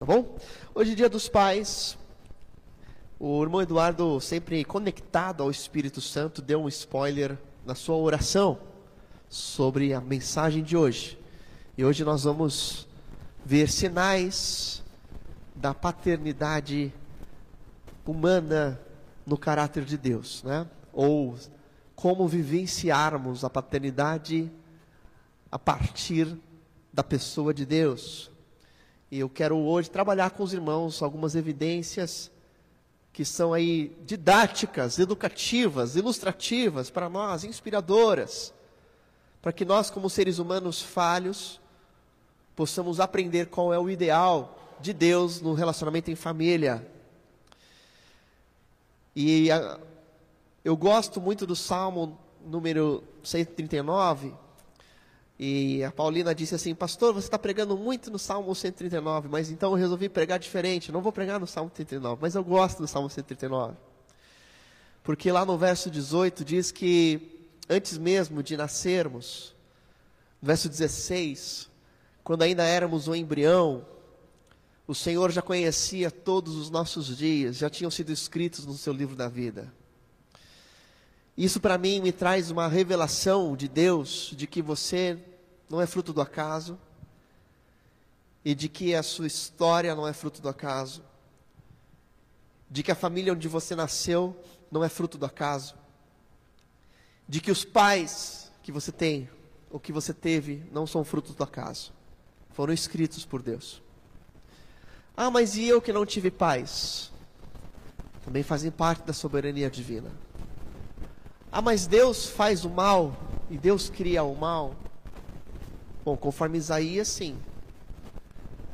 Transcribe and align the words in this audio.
Tá 0.00 0.06
bom? 0.06 0.38
Hoje 0.76 0.92
é 0.92 0.94
dia 0.94 1.08
dos 1.08 1.28
pais. 1.28 1.98
O 3.18 3.42
irmão 3.42 3.60
Eduardo, 3.60 4.20
sempre 4.20 4.64
conectado 4.64 5.42
ao 5.42 5.50
Espírito 5.50 6.00
Santo, 6.00 6.40
deu 6.40 6.62
um 6.62 6.68
spoiler 6.68 7.36
na 7.66 7.74
sua 7.74 7.96
oração 7.96 8.60
sobre 9.28 9.92
a 9.92 10.00
mensagem 10.00 10.62
de 10.62 10.76
hoje. 10.76 11.18
E 11.76 11.84
hoje 11.84 12.04
nós 12.04 12.22
vamos 12.22 12.86
ver 13.44 13.68
sinais 13.68 14.84
da 15.52 15.74
paternidade 15.74 16.94
humana 18.06 18.80
no 19.26 19.36
caráter 19.36 19.84
de 19.84 19.98
Deus, 19.98 20.44
né? 20.44 20.64
Ou 20.92 21.36
como 21.96 22.28
vivenciarmos 22.28 23.42
a 23.42 23.50
paternidade 23.50 24.48
a 25.50 25.58
partir 25.58 26.38
da 26.92 27.02
pessoa 27.02 27.52
de 27.52 27.66
Deus. 27.66 28.30
E 29.10 29.18
eu 29.20 29.28
quero 29.28 29.56
hoje 29.56 29.90
trabalhar 29.90 30.30
com 30.30 30.42
os 30.42 30.52
irmãos 30.52 31.02
algumas 31.02 31.34
evidências 31.34 32.30
que 33.12 33.24
são 33.24 33.52
aí 33.54 33.96
didáticas, 34.04 34.98
educativas, 34.98 35.96
ilustrativas 35.96 36.90
para 36.90 37.08
nós, 37.08 37.42
inspiradoras, 37.42 38.52
para 39.40 39.52
que 39.52 39.64
nós, 39.64 39.90
como 39.90 40.10
seres 40.10 40.38
humanos 40.38 40.82
falhos, 40.82 41.60
possamos 42.54 43.00
aprender 43.00 43.46
qual 43.46 43.72
é 43.72 43.78
o 43.78 43.88
ideal 43.88 44.58
de 44.80 44.92
Deus 44.92 45.40
no 45.40 45.54
relacionamento 45.54 46.10
em 46.10 46.14
família. 46.14 46.86
E 49.16 49.50
a, 49.50 49.80
eu 50.64 50.76
gosto 50.76 51.20
muito 51.20 51.46
do 51.46 51.56
Salmo 51.56 52.18
número 52.44 53.02
139, 53.24 54.34
e 55.38 55.84
a 55.84 55.92
Paulina 55.92 56.34
disse 56.34 56.54
assim: 56.54 56.74
Pastor, 56.74 57.14
você 57.14 57.28
está 57.28 57.38
pregando 57.38 57.76
muito 57.76 58.10
no 58.10 58.18
Salmo 58.18 58.52
139, 58.52 59.28
mas 59.28 59.50
então 59.50 59.70
eu 59.70 59.76
resolvi 59.76 60.08
pregar 60.08 60.38
diferente. 60.38 60.90
Não 60.90 61.00
vou 61.00 61.12
pregar 61.12 61.38
no 61.38 61.46
Salmo 61.46 61.70
139, 61.70 62.18
mas 62.20 62.34
eu 62.34 62.42
gosto 62.42 62.78
do 62.78 62.88
Salmo 62.88 63.08
139. 63.08 63.76
Porque 65.04 65.30
lá 65.30 65.44
no 65.44 65.56
verso 65.56 65.90
18 65.90 66.44
diz 66.44 66.72
que 66.72 67.50
antes 67.68 67.96
mesmo 67.96 68.42
de 68.42 68.56
nascermos, 68.56 69.54
verso 70.42 70.68
16, 70.68 71.70
quando 72.24 72.42
ainda 72.42 72.64
éramos 72.64 73.06
um 73.06 73.14
embrião, 73.14 73.86
o 74.88 74.94
Senhor 74.94 75.30
já 75.30 75.40
conhecia 75.40 76.10
todos 76.10 76.56
os 76.56 76.68
nossos 76.68 77.16
dias, 77.16 77.56
já 77.56 77.70
tinham 77.70 77.90
sido 77.92 78.10
escritos 78.10 78.66
no 78.66 78.74
seu 78.74 78.92
livro 78.92 79.14
da 79.14 79.28
vida. 79.28 79.72
Isso 81.36 81.60
para 81.60 81.78
mim 81.78 82.00
me 82.00 82.10
traz 82.10 82.50
uma 82.50 82.66
revelação 82.66 83.54
de 83.54 83.68
Deus 83.68 84.32
de 84.36 84.44
que 84.44 84.60
você 84.60 85.16
não 85.68 85.80
é 85.80 85.86
fruto 85.86 86.12
do 86.12 86.20
acaso 86.20 86.78
e 88.44 88.54
de 88.54 88.68
que 88.68 88.94
a 88.94 89.02
sua 89.02 89.26
história 89.26 89.94
não 89.94 90.06
é 90.06 90.12
fruto 90.12 90.40
do 90.40 90.48
acaso, 90.48 91.02
de 92.70 92.82
que 92.82 92.90
a 92.90 92.94
família 92.94 93.32
onde 93.32 93.48
você 93.48 93.74
nasceu 93.74 94.36
não 94.70 94.82
é 94.84 94.88
fruto 94.88 95.18
do 95.18 95.26
acaso, 95.26 95.74
de 97.28 97.40
que 97.40 97.50
os 97.50 97.64
pais 97.64 98.50
que 98.62 98.72
você 98.72 98.92
tem 98.92 99.28
ou 99.70 99.78
que 99.78 99.92
você 99.92 100.14
teve 100.14 100.64
não 100.72 100.86
são 100.86 101.04
fruto 101.04 101.32
do 101.32 101.44
acaso, 101.44 101.92
foram 102.50 102.72
escritos 102.72 103.24
por 103.24 103.42
Deus. 103.42 103.82
Ah, 105.16 105.30
mas 105.30 105.56
e 105.56 105.66
eu 105.66 105.82
que 105.82 105.92
não 105.92 106.06
tive 106.06 106.30
pais? 106.30 107.10
Também 108.24 108.42
fazem 108.42 108.70
parte 108.70 109.02
da 109.04 109.12
soberania 109.12 109.70
divina. 109.70 110.10
Ah, 111.50 111.60
mas 111.60 111.86
Deus 111.86 112.26
faz 112.26 112.64
o 112.64 112.70
mal 112.70 113.16
e 113.50 113.58
Deus 113.58 113.90
cria 113.90 114.22
o 114.22 114.34
mal. 114.34 114.74
Bom, 116.08 116.16
conforme 116.16 116.56
Isaías, 116.56 117.06
sim. 117.06 117.38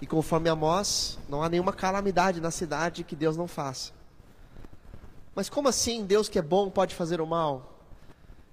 E 0.01 0.07
conforme 0.07 0.49
Amós, 0.49 1.19
não 1.29 1.43
há 1.43 1.49
nenhuma 1.49 1.73
calamidade 1.73 2.41
na 2.41 2.53
cidade 2.53 3.03
que 3.03 3.17
Deus 3.17 3.37
não 3.37 3.49
faça. 3.49 3.91
Mas 5.35 5.49
como 5.49 5.69
assim 5.69 6.07
Deus 6.07 6.29
que 6.29 6.39
é 6.39 6.43
bom 6.43 6.71
pode 6.71 6.95
fazer 6.95 7.21
o 7.21 7.27
mal? 7.27 7.81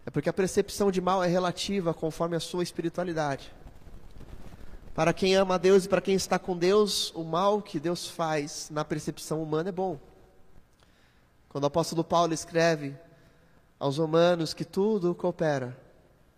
É 0.03 0.09
porque 0.09 0.29
a 0.29 0.33
percepção 0.33 0.89
de 0.89 0.99
mal 0.99 1.23
é 1.23 1.27
relativa 1.27 1.93
conforme 1.93 2.35
a 2.35 2.39
sua 2.39 2.63
espiritualidade. 2.63 3.53
Para 4.95 5.13
quem 5.13 5.35
ama 5.35 5.59
Deus 5.59 5.85
e 5.85 5.87
para 5.87 6.01
quem 6.01 6.15
está 6.15 6.39
com 6.39 6.57
Deus, 6.57 7.11
o 7.13 7.23
mal 7.23 7.61
que 7.61 7.79
Deus 7.79 8.07
faz 8.07 8.67
na 8.71 8.83
percepção 8.83 9.43
humana 9.43 9.69
é 9.69 9.71
bom. 9.71 9.99
Quando 11.49 11.65
o 11.65 11.67
apóstolo 11.67 12.03
Paulo 12.03 12.33
escreve 12.33 12.95
aos 13.77 13.99
romanos 13.99 14.55
que 14.55 14.65
tudo 14.65 15.13
coopera 15.13 15.79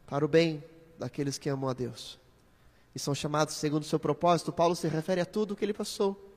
para 0.06 0.26
o 0.26 0.28
bem 0.28 0.62
daqueles 1.00 1.38
que 1.38 1.48
amam 1.48 1.70
a 1.70 1.74
Deus 1.74 2.22
e 2.96 3.00
são 3.00 3.16
chamados 3.16 3.56
segundo 3.56 3.84
o 3.84 3.86
seu 3.86 4.00
propósito. 4.00 4.52
Paulo 4.52 4.76
se 4.76 4.88
refere 4.88 5.22
a 5.22 5.26
tudo 5.26 5.52
o 5.52 5.56
que 5.56 5.66
ele 5.66 5.74
passou. 5.74 6.32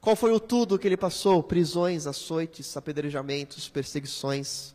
Qual 0.00 0.14
foi 0.14 0.32
o 0.32 0.40
tudo 0.40 0.78
que 0.78 0.86
ele 0.86 0.96
passou? 0.96 1.42
Prisões, 1.42 2.06
açoites, 2.06 2.76
apedrejamentos, 2.76 3.68
perseguições, 3.68 4.74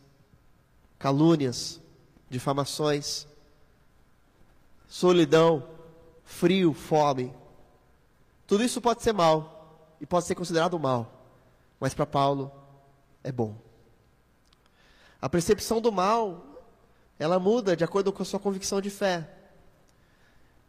calúnias, 0.98 1.80
difamações, 2.28 3.26
solidão, 4.86 5.66
frio, 6.24 6.72
fome. 6.72 7.34
Tudo 8.46 8.62
isso 8.62 8.80
pode 8.80 9.02
ser 9.02 9.12
mal 9.12 9.96
e 10.00 10.06
pode 10.06 10.26
ser 10.26 10.34
considerado 10.34 10.78
mal, 10.78 11.26
mas 11.80 11.94
para 11.94 12.06
Paulo 12.06 12.52
é 13.22 13.32
bom. 13.32 13.56
A 15.20 15.28
percepção 15.28 15.80
do 15.80 15.90
mal, 15.90 16.62
ela 17.18 17.38
muda 17.38 17.74
de 17.74 17.82
acordo 17.82 18.12
com 18.12 18.22
a 18.22 18.26
sua 18.26 18.38
convicção 18.38 18.80
de 18.80 18.90
fé. 18.90 19.28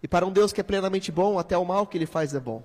E 0.06 0.08
para 0.08 0.24
um 0.24 0.32
Deus 0.32 0.54
que 0.54 0.62
é 0.62 0.64
plenamente 0.64 1.12
bom, 1.12 1.40
até 1.40 1.58
o 1.58 1.66
mal 1.66 1.88
que 1.88 1.98
ele 1.98 2.06
faz 2.06 2.36
é 2.36 2.40
bom. 2.40 2.62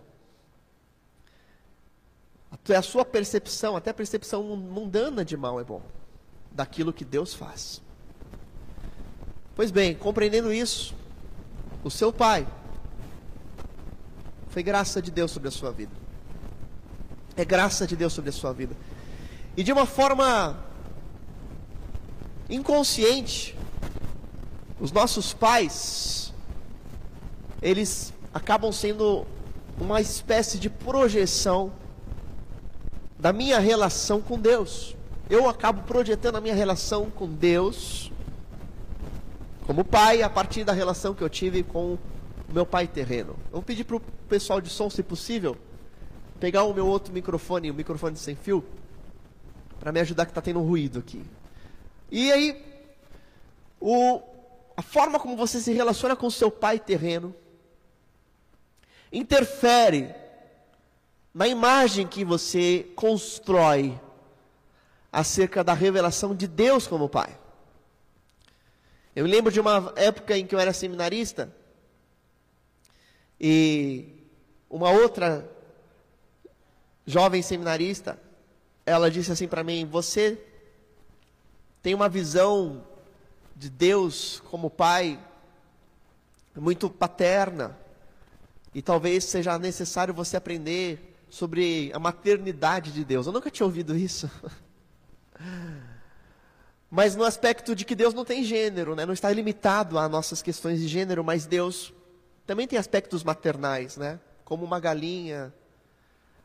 A 2.69 2.83
sua 2.83 3.03
percepção, 3.03 3.75
até 3.75 3.93
a 3.93 3.95
percepção 3.95 4.43
mundana 4.43 5.25
de 5.25 5.39
mal 5.39 5.59
é 5.59 5.65
bom, 5.65 5.81
daquilo 6.53 6.93
que 6.93 7.03
Deus 7.03 7.33
faz. 7.33 7.81
Pois 9.57 9.71
bem, 9.71 9.95
compreendendo 9.95 10.53
isso, 10.53 10.95
o 11.83 11.91
seu 11.91 12.13
pai 12.13 12.47
foi 14.51 14.63
graça 14.63 15.01
de 15.01 15.11
Deus 15.11 15.31
sobre 15.31 15.49
a 15.49 15.51
sua 15.51 15.73
vida. 15.73 15.93
É 17.39 17.43
graça 17.43 17.87
de 17.87 17.97
Deus 17.97 18.13
sobre 18.13 18.29
a 18.29 18.35
sua 18.35 18.53
vida. 18.53 18.77
E 19.57 19.63
de 19.63 19.73
uma 19.73 19.87
forma 19.87 20.63
inconsciente, 22.51 23.57
os 24.79 24.93
nossos 24.93 25.33
pais, 25.33 26.30
eles 27.63 28.13
acabam 28.33 28.73
sendo 28.73 29.27
uma 29.79 30.01
espécie 30.01 30.59
de 30.59 30.71
projeção 30.71 31.73
da 33.19 33.33
minha 33.33 33.59
relação 33.59 34.21
com 34.21 34.39
Deus. 34.39 34.97
Eu 35.29 35.49
acabo 35.49 35.83
projetando 35.83 36.37
a 36.37 36.41
minha 36.41 36.55
relação 36.55 37.11
com 37.11 37.29
Deus 37.29 38.11
como 39.67 39.85
pai 39.85 40.23
a 40.23 40.29
partir 40.29 40.65
da 40.65 40.73
relação 40.73 41.15
que 41.15 41.23
eu 41.23 41.29
tive 41.29 41.63
com 41.63 41.95
o 41.95 41.99
meu 42.53 42.67
pai 42.67 42.89
terreno. 42.89 43.37
Vou 43.53 43.63
pedir 43.63 43.85
para 43.85 43.97
o 43.97 44.01
pessoal 44.29 44.61
de 44.61 44.69
som, 44.69 44.91
se 44.91 45.03
possível, 45.03 45.57
pegar 46.41 46.65
o 46.65 46.75
meu 46.75 46.87
outro 46.87 47.13
microfone, 47.13 47.71
o 47.71 47.75
microfone 47.75 48.17
sem 48.17 48.35
fio, 48.35 48.65
para 49.79 49.93
me 49.93 50.01
ajudar 50.01 50.25
que 50.25 50.33
está 50.33 50.41
tendo 50.41 50.59
um 50.59 50.67
ruído 50.67 50.99
aqui. 50.99 51.23
E 52.11 52.33
aí, 52.33 52.61
o, 53.81 54.21
a 54.77 54.83
forma 54.83 55.21
como 55.21 55.37
você 55.37 55.61
se 55.61 55.73
relaciona 55.73 56.17
com 56.17 56.29
seu 56.29 56.51
pai 56.51 56.79
terreno 56.79 57.33
interfere 59.13 60.15
na 61.33 61.47
imagem 61.47 62.07
que 62.07 62.25
você 62.25 62.87
constrói 62.95 63.99
acerca 65.13 65.65
da 65.65 65.73
revelação 65.73 66.35
de 66.35 66.47
Deus 66.47 66.87
como 66.87 67.09
pai. 67.09 67.37
Eu 69.15 69.25
me 69.25 69.31
lembro 69.31 69.53
de 69.53 69.61
uma 69.61 69.93
época 69.97 70.37
em 70.37 70.47
que 70.47 70.55
eu 70.55 70.59
era 70.59 70.73
seminarista 70.73 71.53
e 73.41 74.07
uma 74.69 74.91
outra 74.91 75.51
jovem 77.07 77.43
seminarista, 77.43 78.21
ela 78.87 79.11
disse 79.11 79.33
assim 79.33 79.49
para 79.49 79.65
mim: 79.65 79.85
"Você 79.87 80.39
tem 81.83 81.95
uma 81.95 82.09
visão 82.09 82.85
de 83.57 83.69
Deus 83.69 84.41
como 84.51 84.71
Pai 84.71 85.19
muito 86.55 86.91
paterna. 86.91 87.77
E 88.75 88.81
talvez 88.81 89.25
seja 89.25 89.59
necessário 89.59 90.15
você 90.15 90.37
aprender 90.37 91.17
sobre 91.29 91.91
a 91.95 91.99
maternidade 91.99 92.93
de 92.93 93.05
Deus. 93.05 93.27
Eu 93.27 93.33
nunca 93.33 93.51
tinha 93.51 93.67
ouvido 93.67 93.97
isso. 93.97 94.31
Mas 96.91 97.15
no 97.15 97.25
aspecto 97.25 97.75
de 97.75 97.85
que 97.85 97.95
Deus 97.95 98.13
não 98.13 98.25
tem 98.25 98.43
gênero, 98.43 98.97
né? 98.97 99.07
não 99.07 99.15
está 99.15 99.31
limitado 99.31 99.97
a 99.97 100.09
nossas 100.09 100.43
questões 100.43 100.81
de 100.81 100.89
gênero, 100.89 101.23
mas 101.23 101.47
Deus 101.47 101.95
também 102.45 102.67
tem 102.67 102.77
aspectos 102.77 103.23
maternais, 103.23 103.97
né? 103.97 104.19
Como 104.45 104.65
uma 104.65 104.81
galinha 104.81 105.55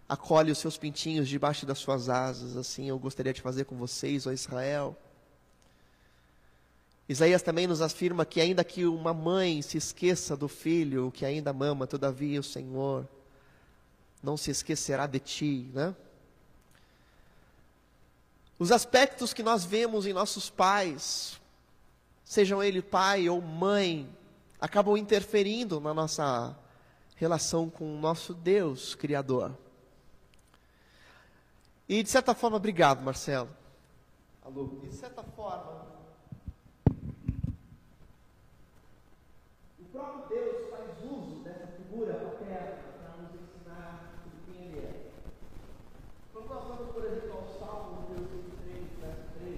acolhe 0.08 0.52
os 0.52 0.60
seus 0.60 0.78
pintinhos 0.78 1.28
debaixo 1.28 1.66
das 1.66 1.80
suas 1.80 2.10
asas, 2.10 2.56
assim 2.56 2.88
eu 2.90 3.00
gostaria 3.00 3.34
de 3.34 3.42
fazer 3.42 3.66
com 3.66 3.76
vocês, 3.76 4.28
ó 4.28 4.32
Israel. 4.32 4.96
Isaías 7.08 7.44
também 7.44 7.68
nos 7.68 7.82
afirma 7.82 8.26
que, 8.26 8.42
ainda 8.42 8.64
que 8.64 8.86
uma 8.86 9.14
mãe 9.14 9.62
se 9.62 9.78
esqueça 9.78 10.36
do 10.36 10.48
filho 10.48 11.12
que 11.12 11.24
ainda 11.24 11.54
mama, 11.54 11.86
todavia 11.86 12.40
o 12.40 12.44
Senhor 12.44 13.08
não 14.24 14.36
se 14.36 14.50
esquecerá 14.50 15.06
de 15.06 15.20
ti, 15.20 15.70
né? 15.72 15.96
Os 18.58 18.72
aspectos 18.72 19.34
que 19.34 19.44
nós 19.44 19.64
vemos 19.64 20.08
em 20.08 20.14
nossos 20.14 20.50
pais, 20.50 21.40
sejam 22.24 22.64
ele 22.64 22.82
pai 22.82 23.30
ou 23.30 23.40
mãe, 23.40 24.10
acabam 24.60 24.98
interferindo 24.98 25.80
na 25.80 25.94
nossa 25.94 26.58
relação 27.18 27.70
com 27.70 27.96
o 27.96 28.00
nosso 28.00 28.34
Deus 28.34 28.96
Criador. 28.96 29.56
E 31.88 32.02
de 32.02 32.10
certa 32.10 32.34
forma, 32.34 32.58
obrigado, 32.58 33.04
Marcelo. 33.04 33.50
Alô. 34.44 34.80
E 34.84 34.88
de 34.88 34.96
certa 34.96 35.22
forma, 35.22 35.86
próprio 39.96 40.24
Deus 40.28 40.70
faz 40.70 40.92
uso 41.10 41.42
dessa 41.44 41.68
figura 41.68 42.14
paterna 42.16 42.78
para 43.00 43.16
nos 43.18 43.32
ensinar 43.34 44.20
o 44.26 44.52
quem 44.52 44.66
Ele 44.66 44.80
é. 44.80 45.12
Quando 46.34 46.50
nós 46.50 46.64
vamos, 46.66 46.92
por 46.92 47.06
exemplo, 47.06 47.32
ao 47.32 47.48
Salmo 47.58 48.06
23, 48.10 48.84
verso 49.00 49.24
13, 49.40 49.58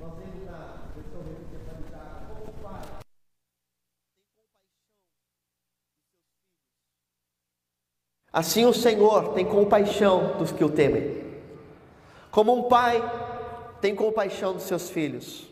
nós 0.00 0.14
vemos 0.18 0.44
na 0.46 0.90
versão 0.96 1.20
atualizada 1.20 2.26
como 2.26 2.50
o 2.50 2.54
Pai 2.60 2.82
Assim 8.32 8.66
o 8.66 8.74
Senhor 8.74 9.32
tem 9.34 9.46
compaixão 9.46 10.36
dos 10.38 10.50
que 10.50 10.64
o 10.64 10.70
temem. 10.70 11.24
Como 12.32 12.52
um 12.52 12.68
pai 12.68 13.00
tem 13.80 13.94
compaixão 13.94 14.54
dos 14.54 14.64
seus 14.64 14.90
filhos. 14.90 15.48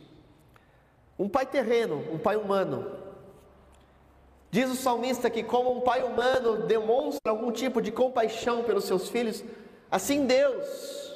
Um 1.18 1.28
pai 1.28 1.46
terreno, 1.46 2.04
um 2.12 2.18
pai 2.18 2.36
humano. 2.36 3.05
Diz 4.56 4.70
o 4.70 4.74
salmista 4.74 5.28
que, 5.28 5.42
como 5.42 5.70
um 5.70 5.82
pai 5.82 6.02
humano 6.02 6.62
demonstra 6.62 7.30
algum 7.30 7.52
tipo 7.52 7.82
de 7.82 7.92
compaixão 7.92 8.64
pelos 8.64 8.84
seus 8.84 9.10
filhos, 9.10 9.44
assim 9.90 10.24
Deus, 10.24 11.14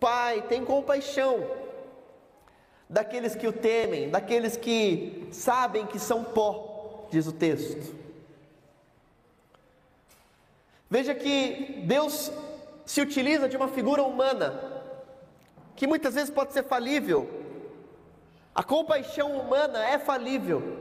Pai, 0.00 0.42
tem 0.48 0.64
compaixão 0.64 1.48
daqueles 2.88 3.36
que 3.36 3.46
o 3.46 3.52
temem, 3.52 4.10
daqueles 4.10 4.56
que 4.56 5.28
sabem 5.30 5.86
que 5.86 5.96
são 6.00 6.24
pó, 6.24 7.06
diz 7.08 7.28
o 7.28 7.32
texto. 7.32 7.94
Veja 10.90 11.14
que 11.14 11.84
Deus 11.86 12.32
se 12.84 13.00
utiliza 13.00 13.48
de 13.48 13.56
uma 13.56 13.68
figura 13.68 14.02
humana, 14.02 14.82
que 15.76 15.86
muitas 15.86 16.16
vezes 16.16 16.30
pode 16.30 16.52
ser 16.52 16.64
falível. 16.64 17.30
A 18.52 18.64
compaixão 18.64 19.38
humana 19.38 19.88
é 19.88 20.00
falível. 20.00 20.79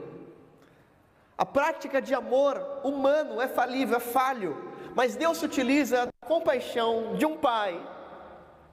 A 1.39 1.45
prática 1.45 2.01
de 2.01 2.13
amor 2.13 2.61
humano 2.83 3.41
é 3.41 3.47
falível, 3.47 3.97
é 3.97 3.99
falho. 3.99 4.51
Mas 4.93 5.15
Deus 5.15 5.41
utiliza 5.41 6.07
da 6.07 6.27
compaixão 6.27 7.15
de 7.15 7.25
um 7.25 7.37
pai 7.37 7.81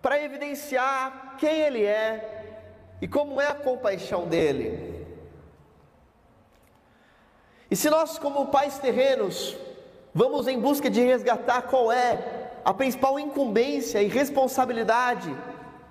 para 0.03 0.21
evidenciar 0.21 1.37
quem 1.39 1.61
Ele 1.61 1.85
é 1.85 2.59
e 3.01 3.07
como 3.07 3.41
é 3.41 3.47
a 3.47 3.55
compaixão 3.55 4.27
dele. 4.27 5.07
E 7.71 7.77
se 7.77 7.89
nós, 7.89 8.19
como 8.19 8.47
pais 8.47 8.79
terrenos, 8.79 9.57
Vamos 10.19 10.49
em 10.49 10.59
busca 10.59 10.89
de 10.89 11.03
resgatar 11.03 11.61
qual 11.61 11.93
é 11.93 12.19
a 12.65 12.73
principal 12.73 13.21
incumbência 13.21 14.03
e 14.03 14.09
responsabilidade 14.09 15.31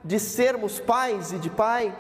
de 0.04 0.20
sermos 0.20 0.80
pais 0.80 1.32
e 1.32 1.38
de 1.38 1.48
pai. 1.48 1.96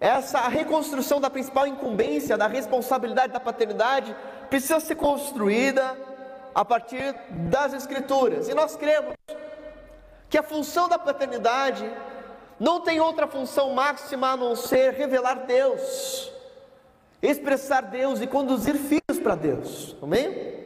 Essa 0.00 0.48
reconstrução 0.48 1.20
da 1.20 1.28
principal 1.28 1.66
incumbência, 1.66 2.36
da 2.36 2.46
responsabilidade 2.46 3.32
da 3.32 3.38
paternidade, 3.38 4.16
precisa 4.48 4.80
ser 4.80 4.94
construída 4.94 5.96
a 6.54 6.64
partir 6.64 7.14
das 7.30 7.74
Escrituras. 7.74 8.48
E 8.48 8.54
nós 8.54 8.74
cremos 8.76 9.14
que 10.28 10.38
a 10.38 10.42
função 10.42 10.88
da 10.88 10.98
paternidade 10.98 11.88
não 12.58 12.80
tem 12.80 12.98
outra 12.98 13.26
função 13.26 13.74
máxima 13.74 14.30
a 14.30 14.36
não 14.36 14.56
ser 14.56 14.94
revelar 14.94 15.46
Deus 15.46 16.30
expressar 17.22 17.82
Deus 17.82 18.20
e 18.20 18.26
conduzir 18.26 18.76
filhos 18.76 19.20
para 19.22 19.34
Deus. 19.34 19.96
Amém? 20.02 20.60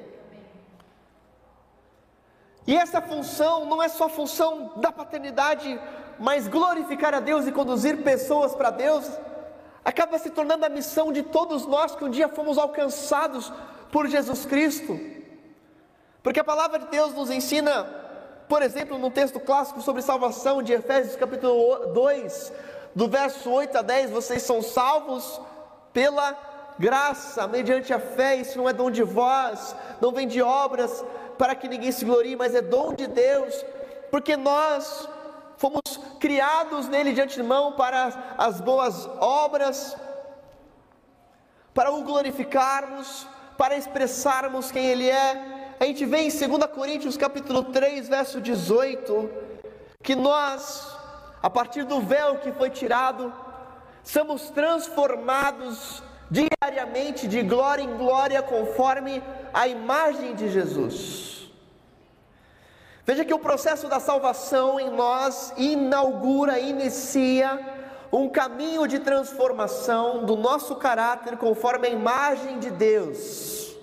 E 2.67 2.77
essa 2.77 3.03
função 3.03 3.67
não 3.67 3.83
é 3.83 3.89
só 3.89 4.09
função 4.09 4.73
da 4.77 4.91
paternidade, 4.91 5.79
mas 6.19 6.49
glorificar 6.49 7.15
a 7.15 7.21
Deus 7.21 7.47
e 7.47 7.53
conduzir 7.53 8.03
pessoas 8.03 8.55
para 8.55 8.71
Deus, 8.71 9.09
acaba 9.85 10.19
se 10.19 10.31
tornando 10.31 10.65
a 10.65 10.69
missão 10.69 11.13
de 11.13 11.23
todos 11.23 11.67
nós 11.67 11.95
que 11.95 12.05
um 12.05 12.11
dia 12.11 12.29
fomos 12.29 12.59
alcançados 12.59 13.53
por 13.93 14.07
Jesus 14.09 14.47
Cristo. 14.47 14.99
Porque 16.23 16.41
a 16.41 16.45
palavra 16.45 16.79
de 16.79 16.87
Deus 16.87 17.13
nos 17.13 17.31
ensina, 17.31 17.85
por 18.49 18.63
exemplo, 18.63 18.97
no 18.99 19.11
texto 19.11 19.39
clássico 19.39 19.83
sobre 19.83 20.01
salvação 20.01 20.63
de 20.63 20.73
Efésios 20.73 21.17
capítulo 21.17 21.93
2, 21.93 22.53
do 22.95 23.09
verso 23.09 23.51
8 23.51 23.79
a 23.79 23.83
10, 23.83 24.11
vocês 24.11 24.43
são 24.43 24.63
salvos 24.63 25.41
pela 25.93 26.37
graça, 26.79 27.47
mediante 27.47 27.93
a 27.93 27.99
fé, 27.99 28.37
isso 28.37 28.59
não 28.59 28.69
é 28.69 28.73
dom 28.73 28.91
de 28.91 29.03
vós, 29.03 29.77
não 30.01 30.13
vem 30.13 30.27
de 30.27 30.41
obras 30.43 31.05
para 31.37 31.55
que 31.55 31.69
ninguém 31.69 31.93
se 31.93 32.05
glorie, 32.05 32.37
mas 32.37 32.55
é 32.55 32.63
dom 32.63 32.95
de 32.95 33.07
Deus, 33.07 33.65
porque 34.11 34.37
nós 34.37 35.09
fomos 35.65 35.99
criados 36.21 36.89
nele 36.89 37.15
de 37.15 37.23
antemão 37.23 37.73
para 37.73 38.35
as 38.37 38.61
boas 38.61 39.07
obras, 39.19 39.97
para 41.73 41.91
o 41.91 42.03
glorificarmos, 42.03 43.27
para 43.57 43.75
expressarmos 43.75 44.71
quem 44.71 44.85
ele 44.85 45.09
é. 45.09 45.77
A 45.81 45.87
gente 45.87 46.05
vê 46.05 46.19
em 46.19 46.29
2 46.29 46.67
Coríntios 46.67 47.17
capítulo 47.17 47.65
3, 47.65 48.11
verso 48.11 48.43
18, 48.43 49.31
que 50.03 50.15
nós, 50.15 50.87
a 51.43 51.49
partir 51.49 51.85
do 51.85 51.99
véu 52.03 52.41
que 52.41 52.53
foi 52.53 52.69
tirado, 52.69 53.33
somos 54.03 54.51
transformados 54.51 56.03
diariamente 56.31 57.27
de 57.27 57.41
glória 57.41 57.83
em 57.83 57.97
glória, 57.97 58.43
conforme 58.43 59.23
a 59.55 59.67
imagem 59.67 60.35
de 60.35 60.51
Jesus. 60.51 61.34
Veja 63.07 63.25
que 63.25 63.35
o 63.35 63.39
processo 63.39 63.87
da 63.87 64.01
salvação 64.01 64.81
em 64.81 64.91
nós 64.91 65.53
inaugura, 65.59 66.59
inicia 66.59 67.61
um 68.11 68.29
caminho 68.29 68.87
de 68.87 68.99
transformação 68.99 70.25
do 70.25 70.37
nosso 70.37 70.77
caráter 70.77 71.37
conforme 71.37 71.89
a 71.89 71.91
imagem 71.91 72.59
de 72.59 72.71
Deus. 72.71 73.77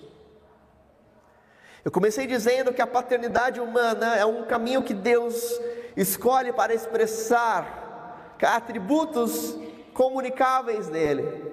Eu 1.85 1.91
comecei 1.91 2.25
dizendo 2.25 2.73
que 2.73 2.81
a 2.81 2.87
paternidade 2.87 3.59
humana 3.59 4.15
é 4.15 4.25
um 4.25 4.43
caminho 4.45 4.81
que 4.81 4.93
Deus 4.93 5.59
escolhe 5.95 6.51
para 6.53 6.73
expressar 6.73 8.35
atributos 8.41 9.55
comunicáveis 9.93 10.87
dele. 10.87 11.51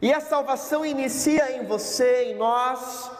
E 0.00 0.12
a 0.12 0.20
salvação 0.20 0.86
inicia 0.86 1.52
em 1.52 1.66
você, 1.66 2.30
em 2.30 2.36
nós, 2.36 3.10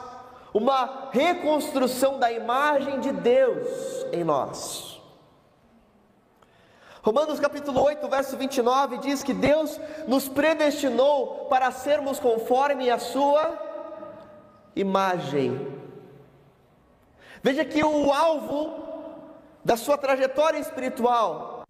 uma 0.58 1.08
reconstrução 1.12 2.18
da 2.18 2.30
imagem 2.30 3.00
de 3.00 3.12
Deus 3.12 3.68
em 4.12 4.24
nós. 4.24 5.00
Romanos 7.02 7.40
capítulo 7.40 7.82
8, 7.82 8.06
verso 8.08 8.36
29 8.36 8.98
diz 8.98 9.22
que 9.22 9.32
Deus 9.32 9.80
nos 10.06 10.28
predestinou 10.28 11.46
para 11.48 11.70
sermos 11.70 12.18
conforme 12.18 12.90
a 12.90 12.98
sua 12.98 13.56
imagem. 14.76 15.74
Veja 17.42 17.64
que 17.64 17.82
o 17.82 18.12
alvo 18.12 18.82
da 19.64 19.76
sua 19.76 19.96
trajetória 19.96 20.58
espiritual 20.58 21.62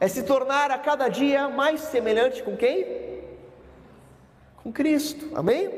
é 0.00 0.08
se 0.08 0.22
tornar 0.22 0.70
a 0.70 0.78
cada 0.78 1.08
dia 1.08 1.48
mais 1.48 1.80
semelhante 1.80 2.42
com 2.42 2.56
quem? 2.56 3.10
com 4.62 4.72
Cristo. 4.72 5.30
Amém? 5.34 5.68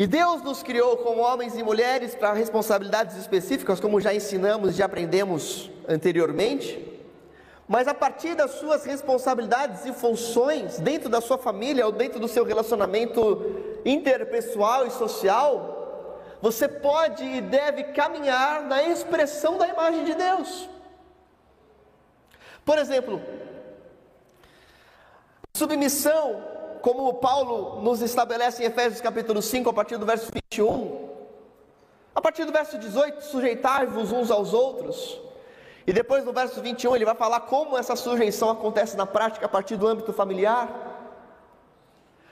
E 0.00 0.06
Deus 0.06 0.40
nos 0.40 0.62
criou 0.62 0.96
como 0.96 1.20
homens 1.20 1.58
e 1.58 1.62
mulheres 1.62 2.14
para 2.14 2.32
responsabilidades 2.32 3.18
específicas, 3.18 3.78
como 3.78 4.00
já 4.00 4.14
ensinamos 4.14 4.70
e 4.70 4.78
já 4.78 4.86
aprendemos 4.86 5.70
anteriormente. 5.86 6.98
Mas 7.68 7.86
a 7.86 7.92
partir 7.92 8.34
das 8.34 8.52
suas 8.52 8.86
responsabilidades 8.86 9.84
e 9.84 9.92
funções 9.92 10.78
dentro 10.78 11.10
da 11.10 11.20
sua 11.20 11.36
família 11.36 11.84
ou 11.84 11.92
dentro 11.92 12.18
do 12.18 12.28
seu 12.28 12.46
relacionamento 12.46 13.44
interpessoal 13.84 14.86
e 14.86 14.90
social, 14.90 16.18
você 16.40 16.66
pode 16.66 17.22
e 17.22 17.42
deve 17.42 17.84
caminhar 17.92 18.62
na 18.62 18.82
expressão 18.82 19.58
da 19.58 19.68
imagem 19.68 20.04
de 20.04 20.14
Deus. 20.14 20.66
Por 22.64 22.78
exemplo, 22.78 23.20
Submissão, 25.54 26.42
como 26.82 27.14
Paulo 27.14 27.80
nos 27.82 28.00
estabelece 28.02 28.62
em 28.62 28.66
Efésios 28.66 29.00
capítulo 29.00 29.40
5, 29.40 29.70
a 29.70 29.72
partir 29.72 29.96
do 29.96 30.06
verso 30.06 30.30
21. 30.32 31.10
A 32.14 32.20
partir 32.20 32.44
do 32.44 32.52
verso 32.52 32.78
18, 32.78 33.22
sujeitai-vos 33.24 34.12
uns 34.12 34.30
aos 34.30 34.52
outros. 34.52 35.20
E 35.86 35.92
depois 35.92 36.24
no 36.24 36.32
verso 36.32 36.60
21 36.60 36.96
ele 36.96 37.04
vai 37.04 37.14
falar 37.14 37.40
como 37.40 37.76
essa 37.78 37.96
sujeição 37.96 38.50
acontece 38.50 38.96
na 38.96 39.06
prática 39.06 39.46
a 39.46 39.48
partir 39.48 39.76
do 39.76 39.86
âmbito 39.86 40.12
familiar. 40.12 40.68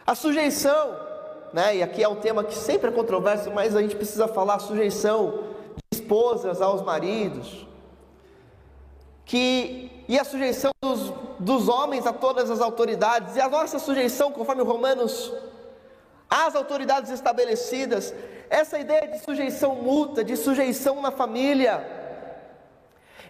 A 0.06 0.14
sujeição 0.14 1.08
né, 1.52 1.76
e 1.76 1.82
aqui 1.82 2.02
é 2.02 2.08
um 2.08 2.16
tema 2.16 2.44
que 2.44 2.54
sempre 2.54 2.88
é 2.90 2.92
controverso, 2.92 3.50
mas 3.50 3.74
a 3.74 3.80
gente 3.80 3.96
precisa 3.96 4.28
falar 4.28 4.58
sujeição 4.58 5.44
de 5.92 5.98
esposas 5.98 6.60
aos 6.60 6.82
maridos, 6.82 7.66
que 9.28 9.90
e 10.08 10.18
a 10.18 10.24
sujeição 10.24 10.70
dos, 10.82 11.12
dos 11.38 11.68
homens 11.68 12.06
a 12.06 12.14
todas 12.14 12.50
as 12.50 12.62
autoridades, 12.62 13.36
e 13.36 13.40
a 13.40 13.48
nossa 13.48 13.78
sujeição, 13.78 14.32
conforme 14.32 14.62
Romanos, 14.62 15.30
às 16.30 16.56
autoridades 16.56 17.10
estabelecidas, 17.10 18.14
essa 18.48 18.78
ideia 18.78 19.06
de 19.06 19.18
sujeição 19.18 19.74
mútua, 19.74 20.24
de 20.24 20.34
sujeição 20.34 21.02
na 21.02 21.10
família, 21.10 21.86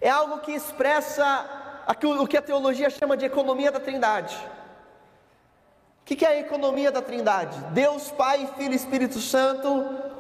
é 0.00 0.08
algo 0.08 0.38
que 0.38 0.52
expressa 0.52 1.84
o 2.20 2.28
que 2.28 2.36
a 2.36 2.42
teologia 2.42 2.88
chama 2.88 3.16
de 3.16 3.26
economia 3.26 3.72
da 3.72 3.80
trindade. 3.80 4.36
O 6.02 6.04
que 6.04 6.24
é 6.24 6.28
a 6.28 6.38
economia 6.38 6.92
da 6.92 7.02
trindade? 7.02 7.58
Deus, 7.72 8.08
Pai, 8.12 8.48
Filho 8.56 8.72
e 8.72 8.76
Espírito 8.76 9.18
Santo, 9.18 9.68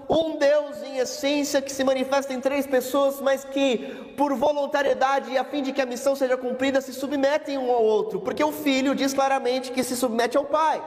um 0.08 0.38
Deus 0.38 0.82
em 0.82 0.98
essência 0.98 1.60
que 1.60 1.70
se 1.70 1.84
manifesta 1.84 2.32
em 2.32 2.40
três 2.40 2.66
pessoas, 2.66 3.20
mas 3.20 3.44
que, 3.44 4.14
por 4.16 4.34
voluntariedade 4.34 5.30
e 5.30 5.38
a 5.38 5.44
fim 5.44 5.62
de 5.62 5.72
que 5.72 5.82
a 5.82 5.86
missão 5.86 6.16
seja 6.16 6.36
cumprida, 6.36 6.80
se 6.80 6.92
submetem 6.94 7.58
um 7.58 7.70
ao 7.70 7.84
outro, 7.84 8.20
porque 8.20 8.42
o 8.42 8.52
Filho 8.52 8.94
diz 8.94 9.12
claramente 9.12 9.70
que 9.70 9.84
se 9.84 9.94
submete 9.94 10.36
ao 10.36 10.46
Pai, 10.46 10.82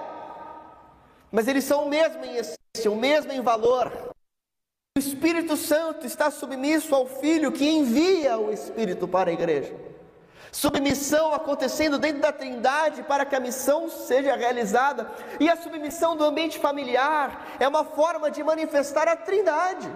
mas 1.31 1.47
eles 1.47 1.63
são 1.63 1.85
o 1.85 1.89
mesmo 1.89 2.25
em 2.25 2.37
essência, 2.37 2.91
o 2.91 2.95
mesmo 2.95 3.31
em 3.31 3.41
valor. 3.41 4.11
O 4.97 4.99
Espírito 4.99 5.55
Santo 5.55 6.05
está 6.05 6.29
submisso 6.31 6.93
ao 6.95 7.05
Filho 7.05 7.51
que 7.51 7.69
envia 7.69 8.37
o 8.37 8.51
Espírito 8.51 9.07
para 9.07 9.29
a 9.29 9.33
igreja. 9.33 9.90
Submissão 10.51 11.33
acontecendo 11.33 11.97
dentro 11.97 12.21
da 12.21 12.31
Trindade 12.31 13.03
para 13.03 13.25
que 13.25 13.35
a 13.35 13.39
missão 13.39 13.89
seja 13.89 14.35
realizada. 14.35 15.09
E 15.39 15.49
a 15.49 15.55
submissão 15.55 16.15
do 16.15 16.25
ambiente 16.25 16.59
familiar 16.59 17.55
é 17.59 17.67
uma 17.67 17.85
forma 17.85 18.29
de 18.29 18.43
manifestar 18.43 19.07
a 19.07 19.15
Trindade. 19.15 19.89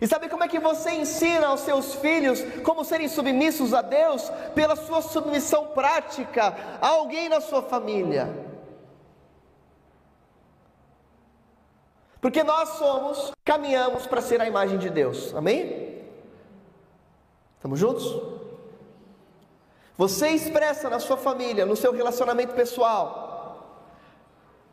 E 0.00 0.06
sabe 0.06 0.28
como 0.28 0.42
é 0.42 0.48
que 0.48 0.58
você 0.58 0.90
ensina 0.92 1.48
aos 1.48 1.60
seus 1.60 1.94
filhos 1.94 2.42
como 2.62 2.84
serem 2.84 3.06
submissos 3.06 3.74
a 3.74 3.82
Deus? 3.82 4.30
Pela 4.54 4.74
sua 4.76 5.02
submissão 5.02 5.68
prática 5.68 6.56
a 6.80 6.88
alguém 6.88 7.28
na 7.28 7.42
sua 7.42 7.62
família. 7.62 8.28
Porque 12.18 12.42
nós 12.42 12.70
somos, 12.70 13.32
caminhamos 13.44 14.06
para 14.06 14.22
ser 14.22 14.40
a 14.40 14.48
imagem 14.48 14.78
de 14.78 14.88
Deus. 14.88 15.34
Amém? 15.34 16.02
Estamos 17.56 17.78
juntos? 17.78 18.33
Você 19.96 20.28
expressa 20.30 20.90
na 20.90 20.98
sua 20.98 21.16
família, 21.16 21.64
no 21.64 21.76
seu 21.76 21.92
relacionamento 21.92 22.54
pessoal, 22.54 23.22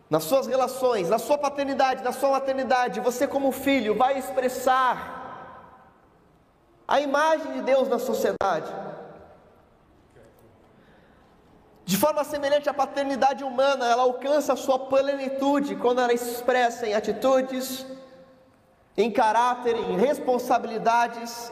nas 0.10 0.24
suas 0.24 0.48
relações, 0.48 1.10
na 1.10 1.20
sua 1.20 1.38
paternidade, 1.38 2.04
na 2.04 2.12
sua 2.12 2.32
maternidade, 2.32 3.00
você 3.00 3.28
como 3.28 3.51
filho 3.51 3.96
vai 3.96 4.18
expressar 4.18 5.22
a 6.88 7.00
imagem 7.00 7.54
de 7.54 7.62
Deus 7.62 7.88
na 7.88 8.00
sociedade. 8.00 8.70
De 11.86 11.98
forma 11.98 12.24
semelhante 12.24 12.70
à 12.70 12.74
paternidade 12.74 13.44
humana, 13.44 13.86
ela 13.86 14.04
alcança 14.04 14.54
a 14.54 14.58
sua 14.58 14.80
plenitude 14.80 15.75
quando 15.75 16.01
ela 16.01 16.13
expressa 16.13 16.88
em 16.88 16.94
atitudes, 16.94 17.86
em 18.98 19.12
caráter, 19.12 19.75
em 19.75 19.98
responsabilidades, 19.98 21.51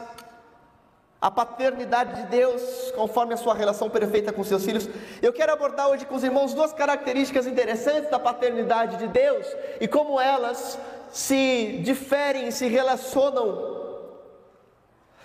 a 1.20 1.30
paternidade 1.30 2.22
de 2.22 2.28
Deus, 2.28 2.90
conforme 2.92 3.34
a 3.34 3.36
sua 3.36 3.54
relação 3.54 3.90
perfeita 3.90 4.32
com 4.32 4.42
seus 4.42 4.64
filhos. 4.64 4.88
Eu 5.20 5.32
quero 5.32 5.52
abordar 5.52 5.88
hoje 5.88 6.06
com 6.06 6.14
os 6.14 6.24
irmãos 6.24 6.54
duas 6.54 6.72
características 6.72 7.46
interessantes 7.46 8.10
da 8.10 8.18
paternidade 8.18 8.96
de 8.96 9.06
Deus 9.06 9.46
e 9.80 9.86
como 9.86 10.18
elas 10.18 10.78
se 11.10 11.80
diferem, 11.84 12.50
se 12.50 12.66
relacionam 12.68 13.78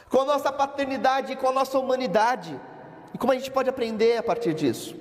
com 0.10 0.22
a 0.22 0.26
nossa 0.26 0.52
paternidade 0.52 1.34
e 1.34 1.36
com 1.36 1.48
a 1.48 1.52
nossa 1.54 1.80
humanidade, 1.80 2.60
e 3.14 3.18
como 3.18 3.32
a 3.32 3.36
gente 3.36 3.52
pode 3.52 3.70
aprender 3.70 4.18
a 4.18 4.24
partir 4.24 4.54
disso. 4.54 4.96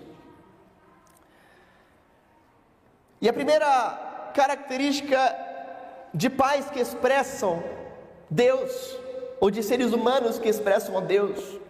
E 3.21 3.29
a 3.29 3.33
primeira 3.33 4.31
característica 4.35 5.19
de 6.13 6.31
pais 6.31 6.71
que 6.71 6.79
expressam 6.79 7.63
Deus 8.31 9.04
ou 9.41 9.51
de 9.51 9.63
seres 9.63 9.93
humanos 9.93 10.39
que 10.39 10.49
expressam 10.49 10.97
a 10.97 11.01
Deus. 11.01 11.61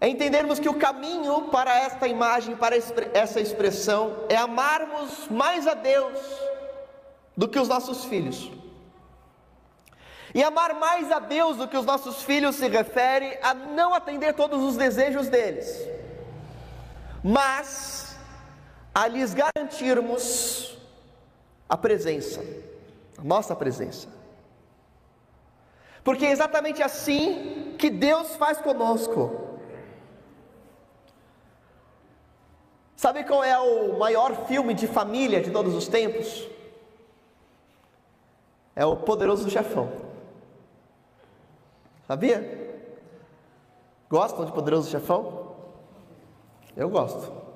É 0.00 0.08
entendermos 0.08 0.60
que 0.60 0.68
o 0.68 0.74
caminho 0.74 1.48
para 1.48 1.76
esta 1.76 2.06
imagem, 2.06 2.54
para 2.54 2.76
essa 2.76 3.40
expressão, 3.40 4.24
é 4.28 4.36
amarmos 4.36 5.26
mais 5.28 5.66
a 5.66 5.74
Deus 5.74 6.18
do 7.36 7.48
que 7.48 7.58
os 7.58 7.68
nossos 7.68 8.04
filhos. 8.04 8.50
E 10.34 10.42
amar 10.42 10.74
mais 10.74 11.10
a 11.10 11.18
Deus 11.18 11.56
do 11.56 11.66
que 11.66 11.76
os 11.76 11.86
nossos 11.86 12.22
filhos 12.22 12.56
se 12.56 12.68
refere 12.68 13.38
a 13.42 13.54
não 13.54 13.94
atender 13.94 14.34
todos 14.34 14.62
os 14.62 14.76
desejos 14.76 15.28
deles, 15.28 15.88
mas 17.24 18.16
a 18.94 19.06
lhes 19.08 19.34
garantirmos 19.34 20.78
a 21.68 21.76
presença, 21.76 22.44
a 23.16 23.22
nossa 23.22 23.56
presença. 23.56 24.17
Porque 26.02 26.26
é 26.26 26.30
exatamente 26.30 26.82
assim 26.82 27.74
que 27.78 27.90
Deus 27.90 28.36
faz 28.36 28.60
conosco. 28.60 29.48
Sabe 32.96 33.22
qual 33.24 33.44
é 33.44 33.58
o 33.58 33.98
maior 33.98 34.46
filme 34.46 34.74
de 34.74 34.88
família 34.88 35.40
de 35.40 35.50
todos 35.50 35.74
os 35.74 35.86
tempos? 35.86 36.48
É 38.74 38.84
o 38.84 38.96
Poderoso 38.96 39.48
Chefão. 39.48 39.90
Sabia? 42.06 42.86
Gostam 44.10 44.44
de 44.44 44.52
Poderoso 44.52 44.90
Chefão? 44.90 45.54
Eu 46.76 46.88
gosto. 46.88 47.47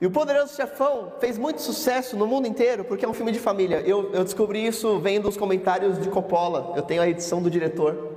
E 0.00 0.06
o 0.06 0.10
Poderoso 0.10 0.54
Chefão 0.54 1.12
fez 1.18 1.38
muito 1.38 1.62
sucesso 1.62 2.16
no 2.16 2.26
mundo 2.26 2.46
inteiro 2.46 2.84
porque 2.84 3.04
é 3.04 3.08
um 3.08 3.14
filme 3.14 3.32
de 3.32 3.38
família. 3.38 3.80
Eu, 3.80 4.12
eu 4.12 4.24
descobri 4.24 4.66
isso 4.66 4.98
vendo 4.98 5.28
os 5.28 5.36
comentários 5.36 5.98
de 5.98 6.10
Coppola. 6.10 6.74
Eu 6.76 6.82
tenho 6.82 7.00
a 7.00 7.08
edição 7.08 7.42
do 7.42 7.50
diretor. 7.50 8.16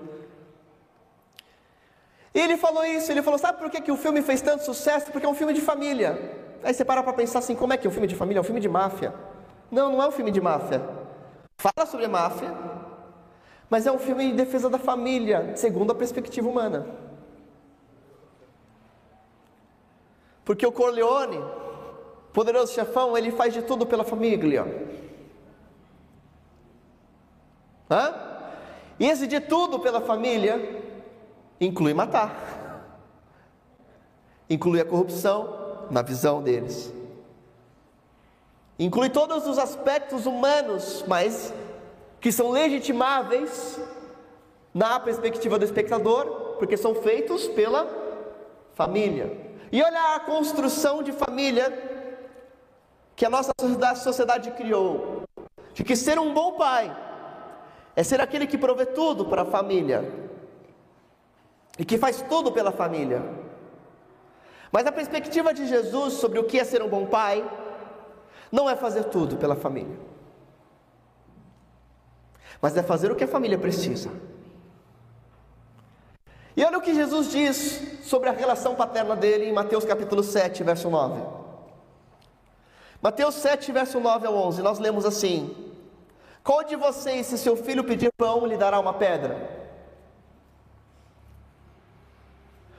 E 2.34 2.40
ele 2.40 2.58
falou 2.58 2.86
isso, 2.86 3.12
ele 3.12 3.22
falou, 3.22 3.40
sabe 3.40 3.58
por 3.58 3.70
que, 3.70 3.82
que 3.82 3.92
o 3.92 3.98
filme 3.98 4.22
fez 4.22 4.42
tanto 4.42 4.64
sucesso? 4.64 5.12
Porque 5.12 5.26
é 5.26 5.30
um 5.30 5.34
filme 5.34 5.54
de 5.54 5.62
família. 5.62 6.38
Aí 6.64 6.74
você 6.74 6.84
para 6.84 7.02
para 7.02 7.14
pensar 7.14 7.40
assim, 7.40 7.56
como 7.56 7.74
é 7.74 7.78
que 7.78 7.88
é 7.88 7.90
um 7.90 7.94
filme 7.94 8.08
de 8.08 8.16
família? 8.16 8.40
É 8.40 8.42
um 8.42 8.46
filme 8.46 8.60
de 8.60 8.70
máfia. 8.70 9.14
Não, 9.72 9.92
não 9.92 10.02
é 10.02 10.08
um 10.08 10.12
filme 10.12 10.32
de 10.32 10.42
máfia. 10.42 10.82
Fala 11.58 11.86
sobre 11.86 12.08
máfia, 12.08 12.54
mas 13.70 13.86
é 13.86 13.92
um 13.92 14.00
filme 14.00 14.26
em 14.26 14.36
defesa 14.36 14.70
da 14.70 14.78
família, 14.78 15.54
segundo 15.56 15.92
a 15.92 15.96
perspectiva 15.96 16.48
humana. 16.48 16.86
Porque 20.44 20.66
o 20.66 20.72
Corleone, 20.72 21.40
poderoso 22.34 22.74
chefão, 22.74 23.18
ele 23.18 23.32
faz 23.32 23.54
de 23.54 23.62
tudo 23.62 23.86
pela 23.86 24.04
família. 24.04 24.66
Hã? 27.90 28.14
E 29.00 29.06
esse 29.06 29.26
de 29.26 29.40
tudo 29.40 29.80
pela 29.80 30.02
família 30.02 30.84
inclui 31.60 31.94
matar, 31.94 32.86
inclui 34.50 34.80
a 34.80 34.86
corrupção 34.86 35.88
na 35.90 36.02
visão 36.02 36.44
deles, 36.44 36.94
inclui 38.78 39.10
todos 39.10 39.48
os 39.48 39.58
aspectos 39.58 40.26
humanos, 40.26 41.04
mas 41.08 41.54
que 42.22 42.32
são 42.32 42.52
legitimáveis 42.52 43.80
na 44.74 45.00
perspectiva 45.00 45.58
do 45.58 45.66
espectador, 45.66 46.56
porque 46.60 46.78
são 46.78 46.94
feitos 46.96 47.48
pela 47.48 47.88
família. 48.76 49.50
E 49.72 49.82
olha 49.82 50.16
a 50.16 50.20
construção 50.20 51.02
de 51.02 51.12
família 51.12 51.89
que 53.20 53.26
a 53.26 53.30
nossa 53.30 53.52
sociedade 53.98 54.50
criou, 54.52 55.24
de 55.74 55.84
que 55.84 55.94
ser 55.94 56.18
um 56.18 56.34
bom 56.34 56.54
pai 56.54 56.90
é 57.94 58.02
ser 58.02 58.22
aquele 58.22 58.48
que 58.48 58.58
provê 58.58 58.86
tudo 58.86 59.26
para 59.26 59.42
a 59.42 59.46
família 59.46 60.10
e 61.78 61.84
que 61.84 61.98
faz 61.98 62.22
tudo 62.22 62.50
pela 62.50 62.72
família. 62.72 63.22
Mas 64.72 64.88
a 64.88 64.92
perspectiva 64.94 65.54
de 65.54 65.68
Jesus 65.68 66.14
sobre 66.14 66.40
o 66.40 66.46
que 66.46 66.58
é 66.58 66.64
ser 66.64 66.82
um 66.82 66.88
bom 66.88 67.08
pai 67.08 67.46
não 68.50 68.70
é 68.70 68.76
fazer 68.78 69.04
tudo 69.04 69.36
pela 69.36 69.58
família, 69.58 70.00
mas 72.62 72.78
é 72.78 72.82
fazer 72.82 73.12
o 73.12 73.18
que 73.18 73.26
a 73.26 73.28
família 73.28 73.58
precisa. 73.58 74.10
E 76.56 76.64
olha 76.64 76.78
o 76.78 76.82
que 76.82 76.96
Jesus 76.96 77.30
diz 77.30 78.00
sobre 78.02 78.30
a 78.30 78.32
relação 78.32 78.76
paterna 78.76 79.14
dele 79.14 79.44
em 79.44 79.52
Mateus 79.52 79.84
capítulo 79.84 80.24
7, 80.24 80.64
verso 80.64 80.90
9. 80.90 81.39
Mateus 83.02 83.36
7, 83.36 83.72
verso 83.72 84.00
9 84.00 84.28
ao 84.28 84.36
11, 84.36 84.62
nós 84.62 84.80
lemos 84.80 85.06
assim: 85.06 85.56
Qual 86.44 86.64
de 86.64 86.76
vocês, 86.76 87.28
se 87.28 87.38
seu 87.38 87.56
filho 87.56 87.84
pedir 87.84 88.12
pão, 88.18 88.46
lhe 88.46 88.58
dará 88.58 88.80
uma 88.80 88.94
pedra? 88.94 89.58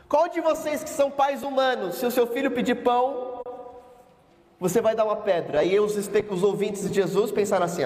Qual 0.08 0.28
de 0.28 0.40
vocês 0.40 0.82
que 0.82 0.90
são 0.90 1.10
pais 1.10 1.42
humanos, 1.42 1.96
se 1.96 2.04
o 2.04 2.10
seu 2.10 2.26
filho 2.26 2.50
pedir 2.50 2.82
pão, 2.82 3.40
você 4.58 4.80
vai 4.80 4.94
dar 4.94 5.04
uma 5.04 5.16
pedra? 5.16 5.60
Aí 5.60 5.78
os, 5.78 5.96
os 5.96 6.42
ouvintes 6.42 6.88
de 6.88 6.94
Jesus 6.94 7.30
pensaram 7.30 7.64
assim: 7.64 7.84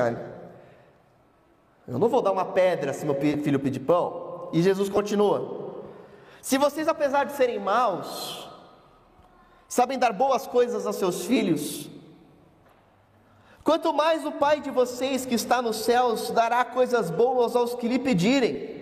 eu 1.86 1.98
não 1.98 2.08
vou 2.08 2.22
dar 2.22 2.32
uma 2.32 2.46
pedra 2.46 2.92
se 2.92 3.04
meu 3.04 3.14
filho 3.14 3.60
pedir 3.60 3.80
pão. 3.80 4.48
E 4.52 4.62
Jesus 4.62 4.88
continua: 4.88 5.74
Se 6.40 6.56
vocês, 6.56 6.88
apesar 6.88 7.24
de 7.24 7.32
serem 7.32 7.58
maus, 7.58 8.48
sabem 9.68 9.98
dar 9.98 10.12
boas 10.12 10.46
coisas 10.46 10.86
aos 10.86 10.96
seus 10.96 11.26
filhos, 11.26 11.90
quanto 13.64 13.92
mais 13.92 14.24
o 14.24 14.32
Pai 14.32 14.60
de 14.60 14.70
vocês 14.70 15.26
que 15.26 15.34
está 15.34 15.60
nos 15.60 15.78
céus 15.78 16.30
dará 16.30 16.64
coisas 16.64 17.10
boas 17.10 17.56
aos 17.56 17.74
que 17.74 17.88
lhe 17.88 17.98
pedirem. 17.98 18.74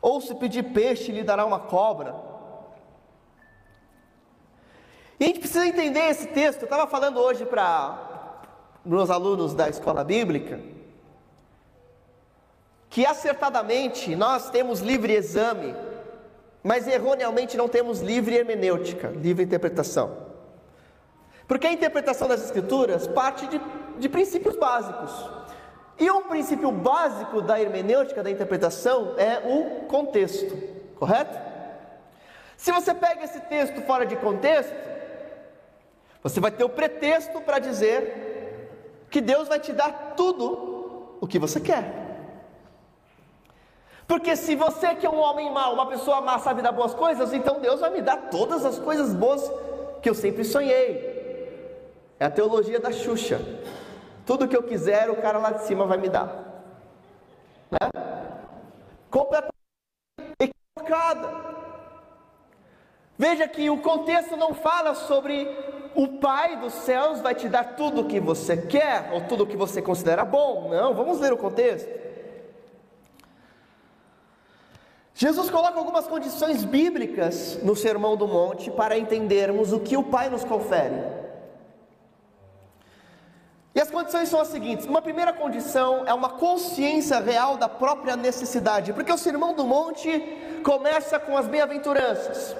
Ou 0.00 0.20
se 0.20 0.34
pedir 0.34 0.62
peixe, 0.62 1.10
lhe 1.10 1.24
dará 1.24 1.46
uma 1.46 1.58
cobra. 1.58 2.14
E 5.18 5.24
a 5.24 5.26
gente 5.26 5.40
precisa 5.40 5.66
entender 5.66 6.10
esse 6.10 6.26
texto. 6.26 6.60
Eu 6.60 6.66
estava 6.66 6.86
falando 6.86 7.18
hoje 7.18 7.46
para 7.46 8.42
meus 8.84 9.08
alunos 9.08 9.54
da 9.54 9.68
escola 9.68 10.04
bíblica 10.04 10.60
que 12.94 13.04
acertadamente 13.04 14.14
nós 14.14 14.50
temos 14.50 14.78
livre 14.78 15.14
exame, 15.14 15.74
mas 16.62 16.86
erroneamente 16.86 17.56
não 17.56 17.68
temos 17.68 18.00
livre 18.00 18.36
hermenêutica, 18.36 19.08
livre 19.08 19.42
interpretação. 19.42 20.16
Porque 21.46 21.66
a 21.66 21.72
interpretação 21.72 22.26
das 22.26 22.42
Escrituras 22.44 23.06
parte 23.06 23.46
de, 23.46 23.60
de 23.98 24.08
princípios 24.08 24.56
básicos. 24.56 25.12
E 25.98 26.10
um 26.10 26.22
princípio 26.22 26.72
básico 26.72 27.40
da 27.40 27.60
hermenêutica, 27.60 28.22
da 28.22 28.30
interpretação, 28.30 29.14
é 29.16 29.38
o 29.44 29.86
contexto, 29.86 30.56
correto? 30.98 31.38
Se 32.56 32.72
você 32.72 32.94
pega 32.94 33.24
esse 33.24 33.40
texto 33.40 33.80
fora 33.82 34.04
de 34.04 34.16
contexto, 34.16 34.74
você 36.22 36.40
vai 36.40 36.50
ter 36.50 36.64
o 36.64 36.68
pretexto 36.68 37.40
para 37.42 37.58
dizer 37.58 39.06
que 39.10 39.20
Deus 39.20 39.46
vai 39.46 39.60
te 39.60 39.72
dar 39.72 40.14
tudo 40.16 41.16
o 41.20 41.26
que 41.26 41.38
você 41.38 41.60
quer. 41.60 42.04
Porque 44.06 44.34
se 44.34 44.56
você 44.56 44.94
que 44.94 45.06
é 45.06 45.10
um 45.10 45.20
homem 45.20 45.52
mau, 45.52 45.74
uma 45.74 45.86
pessoa 45.86 46.20
má, 46.20 46.38
sabe 46.38 46.62
dar 46.62 46.72
boas 46.72 46.94
coisas, 46.94 47.32
então 47.32 47.60
Deus 47.60 47.80
vai 47.80 47.90
me 47.90 48.02
dar 48.02 48.16
todas 48.16 48.64
as 48.64 48.78
coisas 48.78 49.14
boas 49.14 49.50
que 50.02 50.10
eu 50.10 50.14
sempre 50.14 50.44
sonhei. 50.44 51.13
É 52.24 52.26
a 52.26 52.30
teologia 52.30 52.80
da 52.80 52.90
Xuxa. 52.90 53.38
Tudo 54.24 54.48
que 54.48 54.56
eu 54.56 54.62
quiser, 54.62 55.10
o 55.10 55.16
cara 55.16 55.36
lá 55.36 55.50
de 55.50 55.66
cima 55.66 55.84
vai 55.84 55.98
me 55.98 56.08
dar. 56.08 56.64
Né? 57.70 57.90
Completamente 59.10 59.52
equivocada. 60.40 61.28
Veja 63.18 63.46
que 63.46 63.68
o 63.68 63.76
contexto 63.82 64.38
não 64.38 64.54
fala 64.54 64.94
sobre 64.94 65.46
o 65.94 66.18
Pai 66.18 66.58
dos 66.60 66.72
céus 66.72 67.20
vai 67.20 67.34
te 67.34 67.46
dar 67.46 67.76
tudo 67.76 68.00
o 68.00 68.06
que 68.06 68.18
você 68.18 68.56
quer 68.56 69.10
ou 69.12 69.20
tudo 69.28 69.44
o 69.44 69.46
que 69.46 69.54
você 69.54 69.82
considera 69.82 70.24
bom. 70.24 70.70
Não, 70.70 70.94
vamos 70.94 71.20
ler 71.20 71.34
o 71.34 71.36
contexto. 71.36 71.90
Jesus 75.14 75.50
coloca 75.50 75.78
algumas 75.78 76.06
condições 76.06 76.64
bíblicas 76.64 77.62
no 77.62 77.76
Sermão 77.76 78.16
do 78.16 78.26
Monte 78.26 78.70
para 78.70 78.96
entendermos 78.96 79.74
o 79.74 79.80
que 79.80 79.94
o 79.94 80.02
Pai 80.02 80.30
nos 80.30 80.42
confere. 80.42 81.13
E 83.74 83.80
as 83.80 83.90
condições 83.90 84.28
são 84.28 84.40
as 84.40 84.48
seguintes: 84.48 84.86
uma 84.86 85.02
primeira 85.02 85.32
condição 85.32 86.04
é 86.06 86.14
uma 86.14 86.30
consciência 86.30 87.18
real 87.18 87.56
da 87.56 87.68
própria 87.68 88.16
necessidade, 88.16 88.92
porque 88.92 89.12
o 89.12 89.18
Sermão 89.18 89.52
do 89.52 89.64
Monte 89.64 90.20
começa 90.62 91.18
com 91.18 91.36
as 91.36 91.48
bem-aventuranças. 91.48 92.56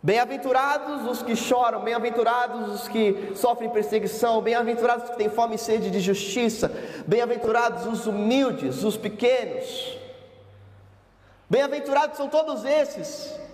Bem-aventurados 0.00 1.04
os 1.10 1.20
que 1.20 1.34
choram, 1.34 1.82
bem-aventurados 1.82 2.82
os 2.82 2.86
que 2.86 3.32
sofrem 3.34 3.68
perseguição, 3.68 4.40
bem-aventurados 4.40 5.06
os 5.06 5.10
que 5.10 5.16
têm 5.16 5.28
fome 5.28 5.56
e 5.56 5.58
sede 5.58 5.90
de 5.90 5.98
justiça, 5.98 6.70
bem-aventurados 7.08 7.86
os 7.86 8.06
humildes, 8.06 8.84
os 8.84 8.96
pequenos. 8.96 9.98
Bem-aventurados 11.50 12.16
são 12.16 12.28
todos 12.28 12.64
esses 12.64 13.45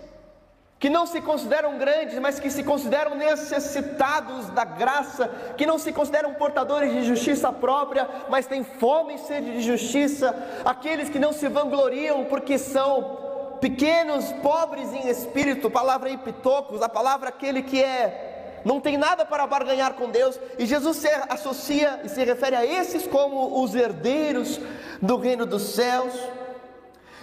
que 0.83 0.89
não 0.89 1.05
se 1.05 1.21
consideram 1.21 1.77
grandes, 1.77 2.19
mas 2.19 2.41
que 2.41 2.51
se 2.51 2.61
consideram 2.61 3.15
necessitados 3.15 4.49
da 4.49 4.65
graça, 4.65 5.29
que 5.55 5.65
não 5.65 5.79
se 5.79 5.93
consideram 5.93 6.33
portadores 6.33 6.91
de 6.91 7.03
justiça 7.03 7.53
própria, 7.53 8.05
mas 8.27 8.47
têm 8.47 8.65
fome 8.65 9.15
e 9.15 9.19
sede 9.19 9.53
de 9.53 9.61
justiça, 9.61 10.35
aqueles 10.65 11.07
que 11.07 11.17
não 11.17 11.31
se 11.31 11.47
vangloriam 11.47 12.25
porque 12.25 12.57
são 12.57 13.57
pequenos, 13.61 14.29
pobres 14.43 14.91
em 14.91 15.07
espírito, 15.07 15.71
palavra 15.71 16.11
epitocos, 16.11 16.81
a 16.81 16.89
palavra 16.89 17.29
aquele 17.29 17.63
que 17.63 17.81
é 17.81 18.59
não 18.65 18.81
tem 18.81 18.97
nada 18.97 19.23
para 19.23 19.47
barganhar 19.47 19.93
com 19.93 20.09
Deus, 20.09 20.37
e 20.59 20.65
Jesus 20.65 20.97
se 20.97 21.07
associa 21.29 22.01
e 22.03 22.09
se 22.09 22.21
refere 22.25 22.57
a 22.57 22.65
esses 22.65 23.07
como 23.07 23.63
os 23.63 23.73
herdeiros 23.73 24.59
do 25.01 25.15
reino 25.15 25.45
dos 25.45 25.75
céus. 25.75 26.13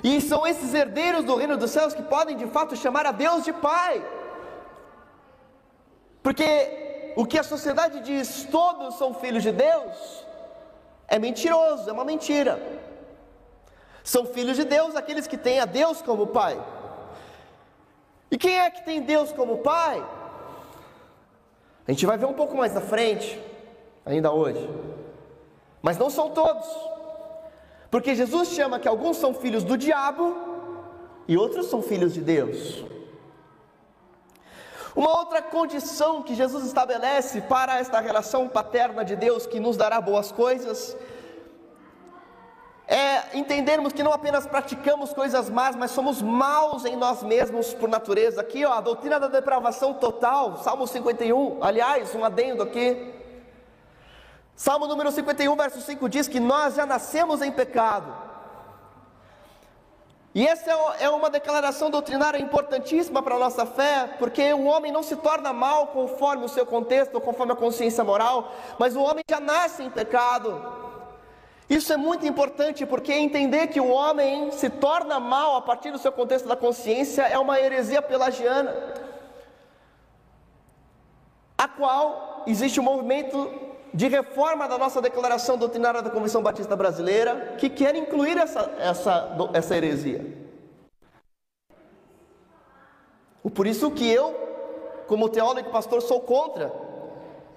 E 0.03 0.21
são 0.21 0.47
esses 0.47 0.73
herdeiros 0.73 1.25
do 1.25 1.37
reino 1.37 1.57
dos 1.57 1.71
céus 1.71 1.95
que 1.95 2.03
podem 2.03 2.37
de 2.37 2.47
fato 2.47 2.75
chamar 2.75 3.07
a 3.07 3.13
Deus 3.13 3.45
de 3.45 3.53
Pai. 3.53 4.03
Porque 6.23 7.13
o 7.17 7.27
que 7.27 7.39
a 7.39 7.43
sociedade 7.43 8.01
diz, 8.01 8.47
todos 8.51 8.97
são 8.97 9.15
filhos 9.15 9.43
de 9.43 9.53
Deus, 9.53 10.25
é 11.09 11.19
mentiroso, 11.19 11.89
é 11.89 11.93
uma 11.93 12.05
mentira. 12.05 12.61
São 14.03 14.25
filhos 14.27 14.57
de 14.57 14.65
Deus 14.65 14.97
aqueles 14.97 15.27
que 15.27 15.37
têm 15.37 15.61
a 15.61 15.65
Deus 15.65 16.01
como 16.01 16.29
Pai. 16.29 16.59
E 18.31 18.39
quem 18.39 18.59
é 18.59 18.71
que 18.71 18.85
tem 18.85 19.03
Deus 19.03 19.33
como 19.33 19.59
Pai? 19.59 20.03
A 21.87 21.93
gente 21.93 22.07
vai 22.07 22.17
ver 22.17 22.27
um 22.27 22.33
pouco 22.33 22.57
mais 22.57 22.73
na 22.73 22.81
frente, 22.81 23.39
ainda 24.07 24.31
hoje. 24.31 24.69
Mas 25.83 25.99
não 25.99 26.09
são 26.09 26.31
todos. 26.31 26.67
Porque 27.91 28.15
Jesus 28.15 28.51
chama 28.51 28.79
que 28.79 28.87
alguns 28.87 29.17
são 29.17 29.35
filhos 29.35 29.65
do 29.65 29.77
diabo 29.77 30.37
e 31.27 31.37
outros 31.37 31.67
são 31.67 31.83
filhos 31.83 32.15
de 32.15 32.21
Deus. 32.21 32.85
Uma 34.95 35.19
outra 35.19 35.41
condição 35.43 36.23
que 36.23 36.35
Jesus 36.35 36.65
estabelece 36.65 37.41
para 37.43 37.79
esta 37.79 38.01
relação 38.01 38.49
paterna 38.49 39.05
de 39.05 39.17
Deus 39.17 39.47
que 39.47 39.61
nos 39.61 39.77
dará 39.77 40.01
boas 40.01 40.33
coisas 40.33 40.97
é 42.87 43.39
entendermos 43.39 43.93
que 43.93 44.03
não 44.03 44.13
apenas 44.13 44.49
praticamos 44.49 45.13
coisas 45.13 45.49
más, 45.49 45.77
mas 45.77 45.93
somos 45.93 46.21
maus 46.21 46.85
em 46.85 46.97
nós 46.97 47.23
mesmos 47.23 47.73
por 47.73 47.89
natureza. 47.89 48.41
Aqui, 48.41 48.65
ó, 48.65 48.73
a 48.73 48.81
doutrina 48.81 49.21
da 49.21 49.29
depravação 49.29 49.95
total, 49.95 50.59
Salmo 50.59 50.89
51. 50.89 51.59
Aliás, 51.63 52.13
um 52.17 52.25
adendo 52.25 52.65
aqui. 52.65 53.20
Salmo 54.61 54.87
número 54.87 55.11
51, 55.11 55.57
verso 55.57 55.81
5 55.81 56.07
diz 56.07 56.29
que 56.29 56.39
nós 56.39 56.75
já 56.75 56.85
nascemos 56.85 57.41
em 57.41 57.51
pecado. 57.51 58.15
E 60.35 60.47
essa 60.47 60.71
é, 60.71 61.05
é 61.05 61.09
uma 61.09 61.31
declaração 61.31 61.89
doutrinária 61.89 62.37
importantíssima 62.39 63.23
para 63.23 63.37
a 63.37 63.39
nossa 63.39 63.65
fé, 63.65 64.17
porque 64.19 64.53
o 64.53 64.67
homem 64.67 64.93
não 64.93 65.03
se 65.03 65.17
torna 65.17 65.51
mal 65.51 65.87
conforme 65.87 66.45
o 66.45 66.49
seu 66.49 66.67
contexto, 66.67 67.19
conforme 67.23 67.55
a 67.55 67.57
consciência 67.57 68.05
moral, 68.05 68.53
mas 68.79 68.95
o 68.95 69.01
homem 69.01 69.25
já 69.31 69.41
nasce 69.41 69.83
em 69.83 69.89
pecado. 69.89 70.63
Isso 71.67 71.91
é 71.95 71.97
muito 71.97 72.27
importante 72.27 72.85
porque 72.85 73.15
entender 73.15 73.69
que 73.69 73.81
o 73.81 73.89
homem 73.89 74.53
se 74.53 74.69
torna 74.69 75.19
mal 75.19 75.57
a 75.57 75.63
partir 75.63 75.91
do 75.91 75.97
seu 75.97 76.13
contexto 76.13 76.47
da 76.47 76.55
consciência 76.55 77.23
é 77.23 77.39
uma 77.39 77.59
heresia 77.59 78.03
pelagiana, 78.03 78.77
a 81.57 81.67
qual 81.67 82.43
existe 82.47 82.79
um 82.79 82.83
movimento 82.83 83.70
de 83.93 84.09
reforma 84.09 84.69
da 84.69 84.79
nossa 84.79 85.03
declaração 85.03 85.59
doutrinária 85.59 86.03
da 86.03 86.11
Convenção 86.11 86.43
Batista 86.43 86.77
Brasileira, 86.77 87.55
que 87.59 87.69
quer 87.69 87.95
incluir 87.97 88.39
essa, 88.39 88.71
essa, 88.79 89.37
essa 89.53 89.77
heresia. 89.77 90.39
Por 93.55 93.67
isso 93.67 93.91
que 93.91 94.09
eu, 94.09 94.35
como 95.07 95.29
teólogo 95.29 95.69
e 95.69 95.73
pastor, 95.73 96.01
sou 96.03 96.21
contra, 96.21 96.73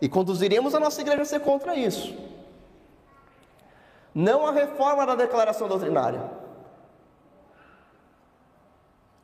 e 0.01 0.09
conduziremos 0.09 0.73
a 0.73 0.79
nossa 0.79 1.01
igreja 1.01 1.21
a 1.21 1.25
ser 1.25 1.39
contra 1.41 1.75
isso. 1.75 2.13
Não 4.13 4.45
a 4.45 4.51
reforma 4.51 5.05
da 5.05 5.15
declaração 5.15 5.67
doutrinária. 5.67 6.29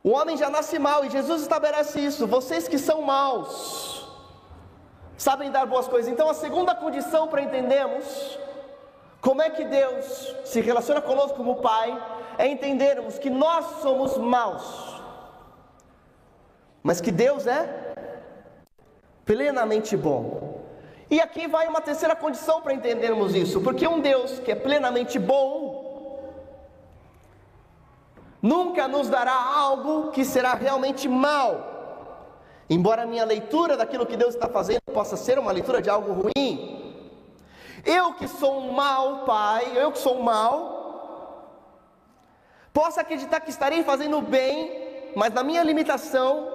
O 0.02 0.10
homem 0.10 0.36
já 0.36 0.48
nasce 0.48 0.78
mal, 0.78 1.04
e 1.04 1.10
Jesus 1.10 1.42
estabelece 1.42 2.00
isso. 2.00 2.26
Vocês 2.26 2.66
que 2.66 2.78
são 2.78 3.02
maus, 3.02 3.99
sabem 5.20 5.50
dar 5.50 5.66
boas 5.66 5.86
coisas. 5.86 6.10
Então, 6.10 6.30
a 6.30 6.34
segunda 6.34 6.74
condição 6.74 7.28
para 7.28 7.42
entendermos 7.42 8.38
como 9.20 9.42
é 9.42 9.50
que 9.50 9.64
Deus 9.64 10.34
se 10.46 10.62
relaciona 10.62 11.02
conosco 11.02 11.36
como 11.36 11.56
Pai 11.56 11.88
é 12.38 12.48
entendermos 12.48 13.18
que 13.18 13.28
nós 13.28 13.82
somos 13.82 14.16
maus, 14.16 14.98
mas 16.82 17.02
que 17.02 17.12
Deus 17.12 17.46
é 17.46 17.92
plenamente 19.26 19.94
bom. 19.94 20.62
E 21.10 21.20
aqui 21.20 21.46
vai 21.46 21.68
uma 21.68 21.82
terceira 21.82 22.16
condição 22.16 22.62
para 22.62 22.72
entendermos 22.72 23.34
isso, 23.34 23.60
porque 23.60 23.86
um 23.86 24.00
Deus 24.00 24.38
que 24.38 24.50
é 24.50 24.54
plenamente 24.54 25.18
bom 25.18 26.32
nunca 28.40 28.88
nos 28.88 29.10
dará 29.10 29.34
algo 29.34 30.12
que 30.12 30.24
será 30.24 30.54
realmente 30.54 31.06
mal. 31.06 31.69
Embora 32.70 33.02
a 33.02 33.06
minha 33.06 33.24
leitura 33.24 33.76
daquilo 33.76 34.06
que 34.06 34.16
Deus 34.16 34.32
está 34.32 34.48
fazendo 34.48 34.80
possa 34.94 35.16
ser 35.16 35.40
uma 35.40 35.50
leitura 35.50 35.82
de 35.82 35.90
algo 35.90 36.12
ruim, 36.12 36.94
eu 37.84 38.14
que 38.14 38.28
sou 38.28 38.60
um 38.60 38.70
mau 38.72 39.24
pai, 39.24 39.72
eu 39.74 39.90
que 39.90 39.98
sou 39.98 40.18
um 40.18 40.22
mal, 40.22 41.64
posso 42.72 43.00
acreditar 43.00 43.40
que 43.40 43.50
estarei 43.50 43.82
fazendo 43.82 44.20
bem, 44.22 45.12
mas 45.16 45.32
na 45.34 45.42
minha 45.42 45.64
limitação, 45.64 46.48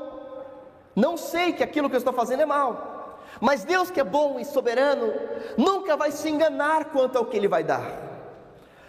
não 0.95 1.17
sei 1.17 1.51
que 1.51 1.61
aquilo 1.61 1.89
que 1.89 1.95
eu 1.95 1.99
estou 1.99 2.13
fazendo 2.13 2.43
é 2.43 2.45
mal. 2.45 3.19
Mas 3.41 3.65
Deus 3.65 3.91
que 3.91 3.99
é 3.99 4.03
bom 4.03 4.39
e 4.39 4.45
soberano, 4.45 5.13
nunca 5.57 5.97
vai 5.97 6.11
se 6.11 6.29
enganar 6.29 6.85
quanto 6.85 7.17
ao 7.17 7.25
que 7.25 7.35
Ele 7.35 7.49
vai 7.49 7.65
dar. 7.65 7.85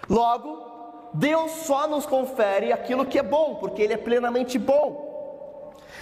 Logo, 0.08 1.10
Deus 1.12 1.50
só 1.50 1.88
nos 1.88 2.06
confere 2.06 2.72
aquilo 2.72 3.04
que 3.04 3.18
é 3.18 3.22
bom, 3.24 3.56
porque 3.56 3.82
Ele 3.82 3.94
é 3.94 3.96
plenamente 3.96 4.56
bom. 4.60 5.05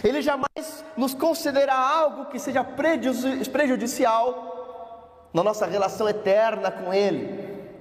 Ele 0.04 0.20
jamais 0.20 0.84
nos 0.98 1.14
concederá 1.14 1.74
algo 1.74 2.26
que 2.26 2.38
seja 2.38 2.62
prejudicial 2.62 5.30
na 5.32 5.42
nossa 5.42 5.64
relação 5.64 6.06
eterna 6.06 6.70
com 6.70 6.92
Ele. 6.92 7.72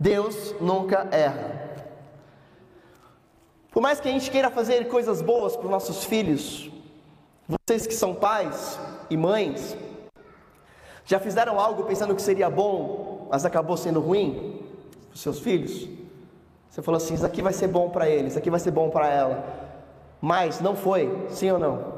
Deus 0.00 0.54
nunca 0.58 1.06
erra. 1.12 1.66
Por 3.70 3.82
mais 3.82 4.00
que 4.00 4.08
a 4.08 4.10
gente 4.10 4.30
queira 4.30 4.50
fazer 4.50 4.88
coisas 4.88 5.20
boas 5.20 5.54
para 5.54 5.66
os 5.66 5.70
nossos 5.70 6.04
filhos, 6.04 6.70
vocês 7.46 7.86
que 7.86 7.94
são 7.94 8.14
pais 8.14 8.80
e 9.10 9.16
mães, 9.16 9.76
já 11.04 11.20
fizeram 11.20 11.60
algo 11.60 11.84
pensando 11.84 12.14
que 12.14 12.22
seria 12.22 12.48
bom, 12.48 13.28
mas 13.30 13.44
acabou 13.44 13.76
sendo 13.76 14.00
ruim 14.00 14.62
para 15.08 15.16
os 15.16 15.20
seus 15.20 15.38
filhos? 15.38 15.86
Você 16.70 16.80
falou 16.80 16.96
assim: 16.96 17.12
Isso 17.12 17.26
aqui 17.26 17.42
vai 17.42 17.52
ser 17.52 17.68
bom 17.68 17.90
para 17.90 18.08
ele, 18.08 18.28
isso 18.28 18.38
aqui 18.38 18.48
vai 18.48 18.58
ser 18.58 18.70
bom 18.70 18.88
para 18.88 19.08
ela 19.08 19.65
mas 20.20 20.60
não 20.60 20.74
foi, 20.74 21.26
sim 21.30 21.50
ou 21.50 21.58
não? 21.58 21.94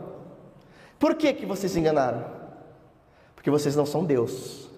Por 0.98 1.14
que, 1.14 1.32
que 1.32 1.46
vocês 1.46 1.70
se 1.70 1.78
enganaram? 1.78 2.24
Porque 3.34 3.50
vocês 3.50 3.76
não 3.76 3.86
são 3.86 4.04
Deus, 4.04 4.68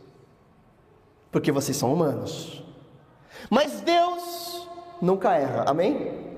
porque 1.30 1.50
vocês 1.50 1.76
são 1.76 1.92
humanos. 1.92 2.62
Mas 3.48 3.80
Deus 3.80 4.68
nunca 5.00 5.34
erra, 5.34 5.64
amém? 5.66 6.30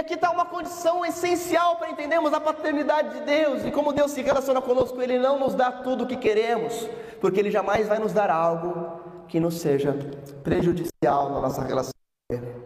Aqui 0.00 0.14
está 0.14 0.30
uma 0.30 0.46
condição 0.46 1.04
essencial 1.04 1.76
para 1.76 1.90
entendermos 1.90 2.32
a 2.32 2.40
paternidade 2.40 3.20
de 3.20 3.24
Deus 3.24 3.64
e 3.64 3.70
como 3.70 3.92
Deus 3.92 4.10
se 4.10 4.22
relaciona 4.22 4.60
conosco. 4.60 5.00
Ele 5.00 5.18
não 5.18 5.38
nos 5.38 5.54
dá 5.54 5.70
tudo 5.70 6.04
o 6.04 6.06
que 6.06 6.16
queremos, 6.16 6.88
porque 7.20 7.38
Ele 7.38 7.50
jamais 7.50 7.86
vai 7.86 7.98
nos 7.98 8.12
dar 8.12 8.30
algo 8.30 9.00
que 9.28 9.38
nos 9.38 9.60
seja 9.60 9.96
prejudicial 10.42 11.30
na 11.30 11.40
nossa 11.40 11.62
relação 11.62 11.92
com 12.28 12.36
Ele 12.36 12.61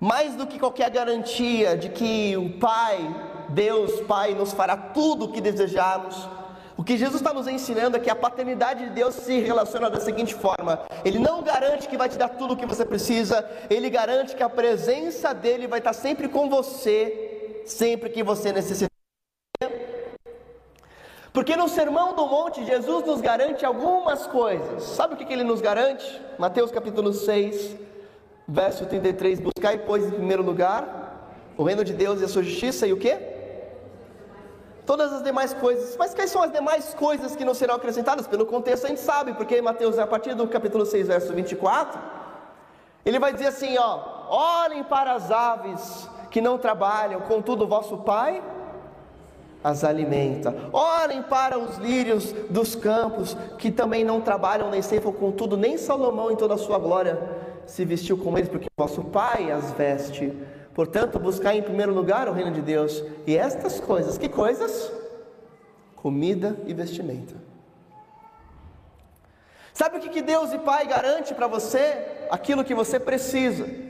mais 0.00 0.34
do 0.34 0.46
que 0.46 0.58
qualquer 0.58 0.90
garantia 0.90 1.76
de 1.76 1.88
que 1.88 2.36
o 2.36 2.58
Pai, 2.58 2.98
Deus 3.48 4.00
Pai, 4.02 4.34
nos 4.34 4.52
fará 4.52 4.76
tudo 4.76 5.26
o 5.26 5.32
que 5.32 5.40
desejamos, 5.40 6.28
o 6.76 6.84
que 6.84 6.98
Jesus 6.98 7.22
está 7.22 7.32
nos 7.32 7.48
ensinando 7.48 7.96
é 7.96 8.00
que 8.00 8.10
a 8.10 8.14
paternidade 8.14 8.84
de 8.84 8.90
Deus 8.90 9.14
se 9.14 9.40
relaciona 9.40 9.88
da 9.88 9.98
seguinte 9.98 10.34
forma: 10.34 10.82
Ele 11.04 11.18
não 11.18 11.42
garante 11.42 11.88
que 11.88 11.96
vai 11.96 12.08
te 12.08 12.18
dar 12.18 12.28
tudo 12.28 12.52
o 12.52 12.56
que 12.56 12.66
você 12.66 12.84
precisa, 12.84 13.48
Ele 13.70 13.88
garante 13.88 14.36
que 14.36 14.42
a 14.42 14.48
presença 14.48 15.32
dele 15.32 15.66
vai 15.66 15.78
estar 15.78 15.94
sempre 15.94 16.28
com 16.28 16.50
você, 16.50 17.62
sempre 17.64 18.10
que 18.10 18.22
você 18.22 18.52
necessitar. 18.52 18.90
Porque 21.32 21.56
no 21.56 21.68
Sermão 21.68 22.14
do 22.14 22.26
Monte, 22.26 22.64
Jesus 22.64 23.04
nos 23.04 23.20
garante 23.20 23.64
algumas 23.64 24.26
coisas. 24.26 24.82
Sabe 24.82 25.14
o 25.14 25.16
que 25.18 25.30
ele 25.30 25.44
nos 25.44 25.60
garante? 25.60 26.18
Mateus 26.38 26.70
capítulo 26.70 27.12
6, 27.12 27.76
Verso 28.48 28.86
33: 28.86 29.40
Buscai, 29.40 29.78
pois, 29.78 30.06
em 30.06 30.10
primeiro 30.10 30.42
lugar 30.42 31.04
o 31.56 31.64
reino 31.64 31.82
de 31.82 31.94
Deus 31.94 32.20
e 32.20 32.24
a 32.24 32.28
sua 32.28 32.42
justiça, 32.42 32.86
e 32.86 32.92
o 32.92 32.98
que? 32.98 33.16
Todas 34.84 35.12
as 35.12 35.22
demais 35.22 35.54
coisas. 35.54 35.96
Mas 35.96 36.14
quais 36.14 36.30
são 36.30 36.42
as 36.42 36.52
demais 36.52 36.94
coisas 36.94 37.34
que 37.34 37.44
não 37.44 37.54
serão 37.54 37.74
acrescentadas? 37.74 38.26
Pelo 38.26 38.46
contexto 38.46 38.84
a 38.84 38.88
gente 38.88 39.00
sabe, 39.00 39.32
porque 39.32 39.60
Mateus, 39.60 39.98
a 39.98 40.06
partir 40.06 40.34
do 40.34 40.46
capítulo 40.46 40.84
6, 40.84 41.08
verso 41.08 41.32
24, 41.32 41.98
ele 43.04 43.18
vai 43.18 43.32
dizer 43.32 43.48
assim: 43.48 43.76
ó, 43.78 44.00
olhem 44.28 44.84
para 44.84 45.14
as 45.14 45.30
aves 45.30 46.08
que 46.30 46.40
não 46.40 46.58
trabalham, 46.58 47.20
contudo 47.22 47.64
o 47.64 47.68
vosso 47.68 47.96
Pai 47.98 48.42
as 49.64 49.82
alimenta. 49.82 50.54
Olhem 50.72 51.22
para 51.22 51.58
os 51.58 51.78
lírios 51.78 52.30
dos 52.48 52.76
campos, 52.76 53.36
que 53.58 53.68
também 53.68 54.04
não 54.04 54.20
trabalham 54.20 54.70
nem 54.70 54.80
ceifam, 54.80 55.12
contudo, 55.12 55.56
nem 55.56 55.76
Salomão 55.76 56.30
em 56.30 56.36
toda 56.36 56.54
a 56.54 56.58
sua 56.58 56.78
glória 56.78 57.18
se 57.66 57.84
vestiu 57.84 58.16
como 58.16 58.38
eles, 58.38 58.48
porque 58.48 58.68
vosso 58.76 59.02
Pai 59.04 59.50
as 59.50 59.72
veste. 59.72 60.32
Portanto, 60.74 61.18
buscar 61.18 61.54
em 61.54 61.62
primeiro 61.62 61.92
lugar 61.92 62.28
o 62.28 62.32
reino 62.32 62.52
de 62.52 62.60
Deus. 62.60 63.02
E 63.26 63.36
estas 63.36 63.80
coisas, 63.80 64.18
que 64.18 64.28
coisas? 64.28 64.92
Comida 65.94 66.56
e 66.66 66.74
vestimenta. 66.74 67.34
Sabe 69.72 69.98
o 69.98 70.00
que 70.00 70.22
Deus 70.22 70.52
e 70.52 70.58
Pai 70.58 70.86
garante 70.86 71.34
para 71.34 71.46
você? 71.46 72.26
Aquilo 72.30 72.64
que 72.64 72.74
você 72.74 72.98
precisa 72.98 73.86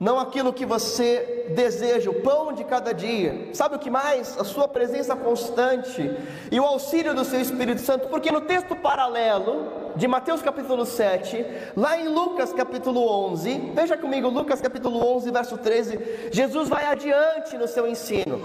não 0.00 0.18
aquilo 0.18 0.50
que 0.50 0.64
você 0.64 1.52
deseja, 1.54 2.08
o 2.08 2.22
pão 2.22 2.54
de 2.54 2.64
cada 2.64 2.94
dia. 2.94 3.50
Sabe 3.52 3.76
o 3.76 3.78
que 3.78 3.90
mais? 3.90 4.38
A 4.38 4.44
sua 4.44 4.66
presença 4.66 5.14
constante 5.14 6.10
e 6.50 6.58
o 6.58 6.64
auxílio 6.64 7.14
do 7.14 7.22
seu 7.22 7.38
Espírito 7.38 7.82
Santo, 7.82 8.08
porque 8.08 8.32
no 8.32 8.40
texto 8.40 8.74
paralelo 8.74 9.70
de 10.00 10.08
Mateus 10.08 10.40
capítulo 10.40 10.86
7, 10.86 11.44
lá 11.76 11.98
em 11.98 12.08
Lucas 12.08 12.54
capítulo 12.54 13.06
11, 13.32 13.72
veja 13.74 13.98
comigo 13.98 14.30
Lucas 14.30 14.58
capítulo 14.58 14.98
11, 15.16 15.30
verso 15.30 15.58
13, 15.58 16.30
Jesus 16.32 16.70
vai 16.70 16.86
adiante 16.86 17.58
no 17.58 17.68
seu 17.68 17.86
ensino. 17.86 18.40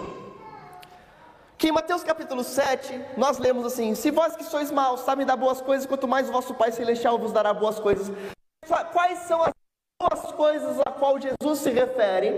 Que 1.57 1.69
em 1.69 1.71
Mateus 1.71 2.03
capítulo 2.03 2.43
7, 2.43 2.99
nós 3.15 3.37
lemos 3.37 3.65
assim: 3.65 3.95
Se 3.95 4.11
vós 4.11 4.35
que 4.35 4.43
sois 4.43 4.69
maus 4.69 4.99
sabem 4.99 5.25
dar 5.25 5.37
boas 5.37 5.61
coisas, 5.61 5.87
quanto 5.87 6.09
mais 6.09 6.27
o 6.27 6.33
vosso 6.33 6.53
Pai 6.53 6.73
Celestial 6.73 7.17
vos 7.17 7.31
dará 7.31 7.53
boas 7.53 7.79
coisas. 7.79 8.11
Quais 8.91 9.19
são 9.19 9.41
as 9.41 9.53
as 10.11 10.31
coisas 10.33 10.77
a 10.81 10.91
qual 10.91 11.19
Jesus 11.19 11.59
se 11.59 11.69
refere, 11.69 12.33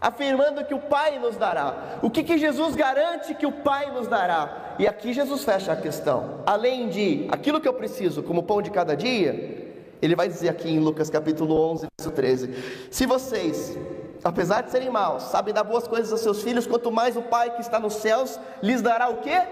afirmando 0.00 0.64
que 0.64 0.74
o 0.74 0.78
Pai 0.78 1.18
nos 1.18 1.36
dará. 1.36 1.98
O 2.02 2.10
que, 2.10 2.22
que 2.22 2.38
Jesus 2.38 2.74
garante 2.74 3.34
que 3.34 3.46
o 3.46 3.52
Pai 3.52 3.90
nos 3.90 4.06
dará? 4.06 4.74
E 4.78 4.86
aqui 4.86 5.12
Jesus 5.12 5.44
fecha 5.44 5.72
a 5.72 5.76
questão. 5.76 6.42
Além 6.46 6.88
de 6.88 7.26
aquilo 7.30 7.60
que 7.60 7.68
eu 7.68 7.74
preciso, 7.74 8.22
como 8.22 8.42
pão 8.42 8.60
de 8.60 8.70
cada 8.70 8.94
dia, 8.94 9.74
ele 10.00 10.14
vai 10.14 10.28
dizer 10.28 10.48
aqui 10.48 10.68
em 10.68 10.78
Lucas 10.78 11.08
capítulo 11.08 11.54
11, 11.72 11.86
verso 11.98 12.14
13: 12.14 12.88
Se 12.90 13.06
vocês, 13.06 13.76
apesar 14.22 14.62
de 14.62 14.70
serem 14.70 14.90
maus, 14.90 15.24
sabem 15.24 15.54
dar 15.54 15.64
boas 15.64 15.88
coisas 15.88 16.12
aos 16.12 16.20
seus 16.20 16.42
filhos, 16.42 16.66
quanto 16.66 16.92
mais 16.92 17.16
o 17.16 17.22
Pai 17.22 17.54
que 17.54 17.62
está 17.62 17.80
nos 17.80 17.94
céus 17.94 18.38
lhes 18.62 18.82
dará 18.82 19.08
o 19.08 19.18
quê? 19.18 19.42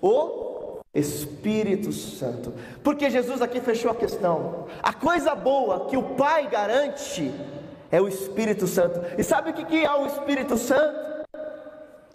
O 0.00 0.80
Espírito 0.94 1.92
Santo. 1.92 2.52
Porque 2.82 3.10
Jesus 3.10 3.42
aqui 3.42 3.60
fechou 3.60 3.90
a 3.90 3.94
questão. 3.94 4.66
A 4.82 4.92
coisa 4.92 5.34
boa 5.34 5.86
que 5.86 5.96
o 5.96 6.02
Pai 6.14 6.46
garante 6.46 7.32
é 7.92 8.00
o 8.00 8.08
Espírito 8.08 8.66
Santo. 8.66 9.00
E 9.18 9.22
sabe 9.22 9.50
o 9.50 9.52
que 9.52 9.84
é 9.84 9.94
o 9.94 10.06
Espírito 10.06 10.56
Santo? 10.56 11.12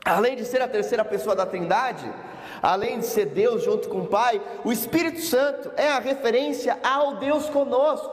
Além 0.03 0.35
de 0.35 0.43
ser 0.43 0.59
a 0.61 0.67
terceira 0.67 1.05
pessoa 1.05 1.35
da 1.35 1.45
Trindade, 1.45 2.11
além 2.63 2.99
de 2.99 3.05
ser 3.05 3.27
Deus 3.27 3.63
junto 3.63 3.87
com 3.87 3.99
o 3.99 4.07
Pai, 4.07 4.41
o 4.65 4.71
Espírito 4.71 5.21
Santo 5.21 5.71
é 5.77 5.89
a 5.89 5.99
referência 5.99 6.79
ao 6.83 7.17
Deus 7.17 7.47
conosco, 7.49 8.09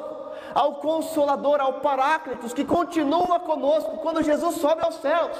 ao 0.54 0.74
Consolador, 0.74 1.60
ao 1.60 1.80
Paráclitos, 1.80 2.52
que 2.52 2.64
continua 2.64 3.40
conosco 3.40 3.96
quando 3.98 4.22
Jesus 4.22 4.56
sobe 4.56 4.82
aos 4.82 4.96
céus. 4.96 5.36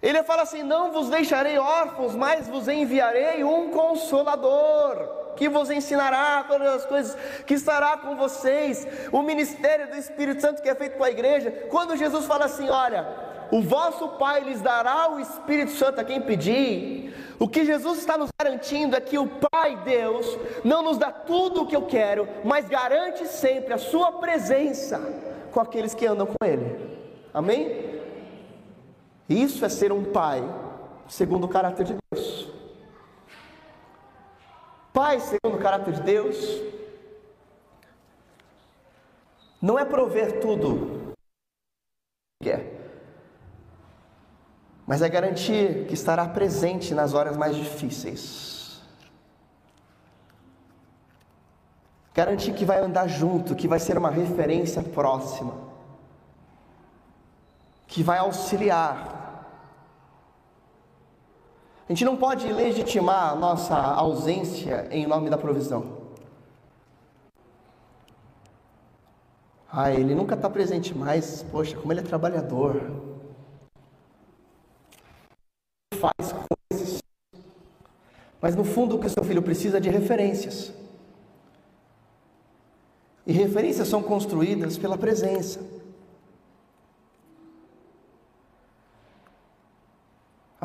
Ele 0.00 0.22
fala 0.22 0.42
assim: 0.42 0.62
Não 0.62 0.92
vos 0.92 1.08
deixarei 1.08 1.58
órfãos, 1.58 2.14
mas 2.14 2.46
vos 2.46 2.68
enviarei 2.68 3.42
um 3.42 3.70
consolador 3.70 5.21
que 5.36 5.48
vos 5.48 5.70
ensinará 5.70 6.44
todas 6.48 6.68
as 6.68 6.86
coisas, 6.86 7.16
que 7.46 7.54
estará 7.54 7.96
com 7.96 8.16
vocês. 8.16 8.86
O 9.10 9.22
ministério 9.22 9.90
do 9.90 9.96
Espírito 9.96 10.40
Santo 10.40 10.62
que 10.62 10.68
é 10.68 10.74
feito 10.74 10.96
com 10.96 11.04
a 11.04 11.10
igreja. 11.10 11.50
Quando 11.70 11.96
Jesus 11.96 12.26
fala 12.26 12.46
assim: 12.46 12.68
Olha, 12.68 13.06
o 13.50 13.60
vosso 13.62 14.08
Pai 14.10 14.40
lhes 14.40 14.60
dará 14.60 15.10
o 15.10 15.20
Espírito 15.20 15.72
Santo 15.72 16.00
a 16.00 16.04
quem 16.04 16.20
pedir. 16.20 17.14
O 17.38 17.48
que 17.48 17.64
Jesus 17.64 17.98
está 17.98 18.16
nos 18.16 18.30
garantindo 18.40 18.94
é 18.96 19.00
que 19.00 19.18
o 19.18 19.26
Pai 19.26 19.76
Deus 19.84 20.38
não 20.62 20.82
nos 20.82 20.96
dá 20.96 21.10
tudo 21.10 21.62
o 21.62 21.66
que 21.66 21.74
eu 21.74 21.82
quero, 21.82 22.28
mas 22.44 22.68
garante 22.68 23.26
sempre 23.26 23.74
a 23.74 23.78
Sua 23.78 24.12
presença 24.12 25.00
com 25.50 25.60
aqueles 25.60 25.94
que 25.94 26.06
andam 26.06 26.26
com 26.26 26.44
Ele. 26.44 26.92
Amém? 27.34 28.00
Isso 29.28 29.64
é 29.64 29.68
ser 29.68 29.92
um 29.92 30.04
pai 30.04 30.42
segundo 31.08 31.44
o 31.44 31.48
caráter 31.48 31.84
de 31.84 31.94
Deus. 32.10 32.41
Pai 34.92 35.20
segundo 35.20 35.56
o 35.56 35.62
caráter 35.62 35.94
de 35.94 36.02
Deus 36.02 36.36
não 39.60 39.78
é 39.78 39.84
prover 39.84 40.40
tudo 40.40 41.14
que 42.42 42.50
é, 42.50 42.82
mas 44.86 45.00
é 45.00 45.08
garantir 45.08 45.86
que 45.86 45.94
estará 45.94 46.28
presente 46.28 46.92
nas 46.92 47.14
horas 47.14 47.36
mais 47.36 47.54
difíceis. 47.54 48.82
Garantir 52.12 52.52
que 52.52 52.64
vai 52.64 52.78
andar 52.78 53.06
junto, 53.08 53.54
que 53.54 53.68
vai 53.68 53.78
ser 53.78 53.96
uma 53.96 54.10
referência 54.10 54.82
próxima, 54.82 55.54
que 57.86 58.02
vai 58.02 58.18
auxiliar. 58.18 59.21
A 61.92 61.94
gente 61.94 62.06
não 62.06 62.16
pode 62.16 62.50
legitimar 62.50 63.32
a 63.32 63.34
nossa 63.34 63.76
ausência 63.76 64.88
em 64.90 65.06
nome 65.06 65.28
da 65.28 65.36
provisão. 65.36 65.98
Ah, 69.70 69.92
ele 69.92 70.14
nunca 70.14 70.34
está 70.34 70.48
presente 70.48 70.96
mais. 70.96 71.42
Poxa, 71.52 71.76
como 71.76 71.92
ele 71.92 72.00
é 72.00 72.02
trabalhador. 72.02 72.80
Faz 75.96 76.34
coisas. 76.70 77.02
Mas 78.40 78.56
no 78.56 78.64
fundo, 78.64 78.96
o 78.96 78.98
que 78.98 79.08
o 79.08 79.10
seu 79.10 79.22
filho 79.22 79.42
precisa 79.42 79.76
é 79.76 79.80
de 79.80 79.90
referências. 79.90 80.72
E 83.26 83.32
referências 83.32 83.86
são 83.86 84.02
construídas 84.02 84.78
pela 84.78 84.96
presença. 84.96 85.60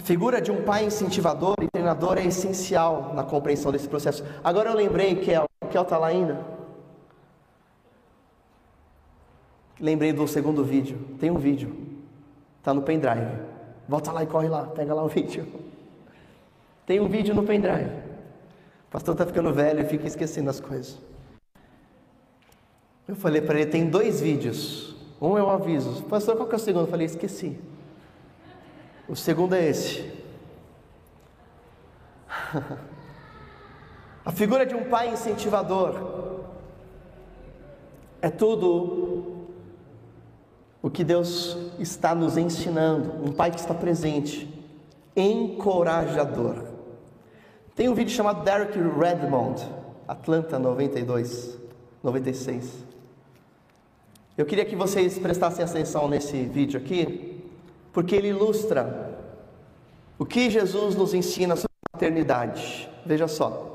Figura 0.07 0.41
de 0.41 0.49
um 0.49 0.63
pai 0.63 0.85
incentivador 0.85 1.55
e 1.61 1.67
treinador 1.67 2.17
é 2.17 2.25
essencial 2.25 3.13
na 3.13 3.25
compreensão 3.25 3.73
desse 3.73 3.89
processo. 3.89 4.23
Agora 4.41 4.69
eu 4.69 4.75
lembrei, 4.75 5.17
Kel, 5.17 5.43
Kel 5.69 5.81
está 5.81 5.97
lá 5.97 6.07
ainda? 6.07 6.39
Lembrei 9.77 10.13
do 10.13 10.25
segundo 10.25 10.63
vídeo. 10.63 10.97
Tem 11.19 11.29
um 11.29 11.37
vídeo. 11.37 11.75
Está 12.57 12.73
no 12.73 12.81
pendrive. 12.81 13.37
Volta 13.87 14.13
lá 14.13 14.23
e 14.23 14.27
corre 14.27 14.47
lá. 14.47 14.63
Pega 14.67 14.93
lá 14.93 15.03
o 15.03 15.09
vídeo. 15.19 15.45
Tem 16.85 17.01
um 17.01 17.09
vídeo 17.09 17.35
no 17.35 17.43
pendrive. 17.43 17.91
O 18.87 18.91
pastor 18.91 19.13
está 19.13 19.25
ficando 19.25 19.53
velho 19.53 19.81
e 19.81 19.85
fica 19.85 20.07
esquecendo 20.07 20.49
as 20.49 20.61
coisas. 20.61 20.97
Eu 23.05 23.15
falei 23.15 23.41
para 23.41 23.59
ele: 23.59 23.69
tem 23.69 23.89
dois 23.89 24.21
vídeos. 24.21 24.95
Um 25.21 25.37
é 25.37 25.43
o 25.43 25.49
aviso. 25.49 26.03
Pastor, 26.03 26.37
qual 26.37 26.47
que 26.47 26.55
é 26.55 26.57
o 26.57 26.59
segundo? 26.59 26.85
Eu 26.85 26.91
falei: 26.91 27.05
esqueci. 27.05 27.59
O 29.07 29.15
segundo 29.15 29.55
é 29.55 29.69
esse. 29.69 30.11
A 34.25 34.31
figura 34.31 34.65
de 34.65 34.75
um 34.75 34.89
pai 34.89 35.09
incentivador 35.09 36.41
é 38.21 38.29
tudo 38.29 39.47
o 40.81 40.89
que 40.89 41.03
Deus 41.03 41.57
está 41.79 42.13
nos 42.13 42.35
ensinando, 42.37 43.23
um 43.23 43.31
pai 43.31 43.51
que 43.51 43.59
está 43.59 43.73
presente, 43.73 44.53
encorajador. 45.15 46.65
Tem 47.73 47.87
um 47.87 47.93
vídeo 47.93 48.13
chamado 48.13 48.43
Derek 48.43 48.77
Redmond, 48.77 49.65
Atlanta 50.07 50.59
92, 50.59 51.57
96. 52.03 52.85
Eu 54.37 54.45
queria 54.45 54.65
que 54.65 54.75
vocês 54.75 55.17
prestassem 55.17 55.63
atenção 55.63 56.07
nesse 56.07 56.43
vídeo 56.43 56.79
aqui, 56.79 57.26
porque 57.91 58.15
ele 58.15 58.29
ilustra 58.29 59.17
o 60.19 60.25
que 60.25 60.49
Jesus 60.49 60.95
nos 60.95 61.13
ensina 61.13 61.55
sobre 61.55 61.73
a 61.87 61.97
paternidade. 61.97 62.89
Veja 63.05 63.27
só. 63.27 63.67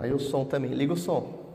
Aí 0.00 0.14
o 0.14 0.18
som 0.18 0.46
também, 0.46 0.72
liga 0.72 0.94
o 0.94 0.96
som. 0.96 1.49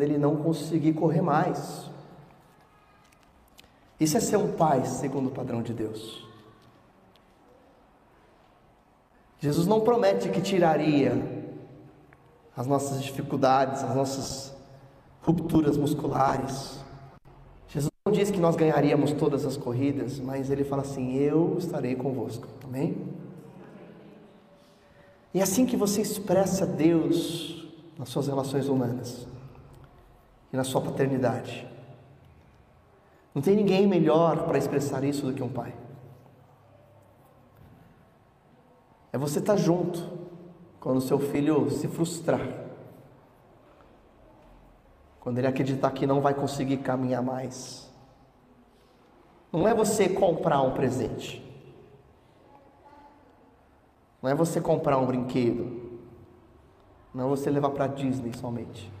Quando 0.00 0.02
ele 0.02 0.18
não 0.18 0.36
conseguir 0.36 0.94
correr 0.94 1.20
mais. 1.20 1.90
Isso 3.98 4.16
é 4.16 4.20
ser 4.20 4.38
um 4.38 4.52
pai 4.52 4.86
segundo 4.86 5.28
o 5.28 5.30
padrão 5.30 5.62
de 5.62 5.74
Deus. 5.74 6.26
Jesus 9.38 9.66
não 9.66 9.80
promete 9.80 10.30
que 10.30 10.40
tiraria 10.40 11.12
as 12.56 12.66
nossas 12.66 13.02
dificuldades, 13.02 13.82
as 13.82 13.94
nossas 13.94 14.54
rupturas 15.22 15.76
musculares. 15.76 16.78
Jesus 17.68 17.90
não 18.06 18.12
diz 18.12 18.30
que 18.30 18.40
nós 18.40 18.56
ganharíamos 18.56 19.12
todas 19.12 19.44
as 19.44 19.56
corridas, 19.56 20.18
mas 20.18 20.50
ele 20.50 20.64
fala 20.64 20.80
assim: 20.80 21.14
Eu 21.16 21.56
estarei 21.58 21.94
convosco. 21.94 22.48
Amém? 22.64 23.06
E 25.34 25.40
é 25.40 25.42
assim 25.42 25.66
que 25.66 25.76
você 25.76 26.00
expressa 26.00 26.66
Deus 26.66 27.70
nas 27.98 28.08
suas 28.08 28.28
relações 28.28 28.66
humanas 28.66 29.26
e 30.52 30.56
na 30.56 30.64
sua 30.64 30.80
paternidade. 30.80 31.66
Não 33.34 33.40
tem 33.40 33.54
ninguém 33.54 33.86
melhor 33.86 34.44
para 34.44 34.58
expressar 34.58 35.04
isso 35.04 35.26
do 35.26 35.32
que 35.32 35.42
um 35.42 35.48
pai. 35.48 35.74
É 39.12 39.18
você 39.18 39.38
estar 39.38 39.56
junto 39.56 40.00
quando 40.80 41.00
seu 41.00 41.18
filho 41.18 41.70
se 41.70 41.86
frustrar. 41.88 42.40
Quando 45.20 45.38
ele 45.38 45.46
acreditar 45.46 45.90
que 45.90 46.06
não 46.06 46.20
vai 46.20 46.34
conseguir 46.34 46.78
caminhar 46.78 47.22
mais. 47.22 47.88
Não 49.52 49.66
é 49.66 49.74
você 49.74 50.08
comprar 50.08 50.62
um 50.62 50.72
presente. 50.72 51.44
Não 54.22 54.30
é 54.30 54.34
você 54.34 54.60
comprar 54.60 54.98
um 54.98 55.06
brinquedo. 55.06 56.00
Não 57.12 57.26
é 57.26 57.28
você 57.28 57.50
levar 57.50 57.70
para 57.70 57.86
Disney 57.86 58.32
somente. 58.36 58.99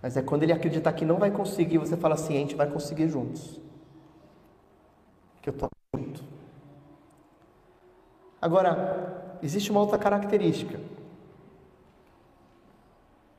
Mas 0.00 0.16
é 0.16 0.22
quando 0.22 0.44
ele 0.44 0.52
acreditar 0.52 0.92
que 0.92 1.04
não 1.04 1.16
vai 1.16 1.30
conseguir, 1.30 1.78
você 1.78 1.96
fala 1.96 2.14
assim: 2.14 2.36
a 2.36 2.40
gente 2.40 2.54
vai 2.54 2.70
conseguir 2.70 3.08
juntos. 3.08 3.60
Que 5.42 5.50
eu 5.50 5.52
estou 5.52 5.68
junto. 5.96 6.22
Agora, 8.40 9.38
existe 9.42 9.70
uma 9.70 9.80
outra 9.80 9.98
característica 9.98 10.80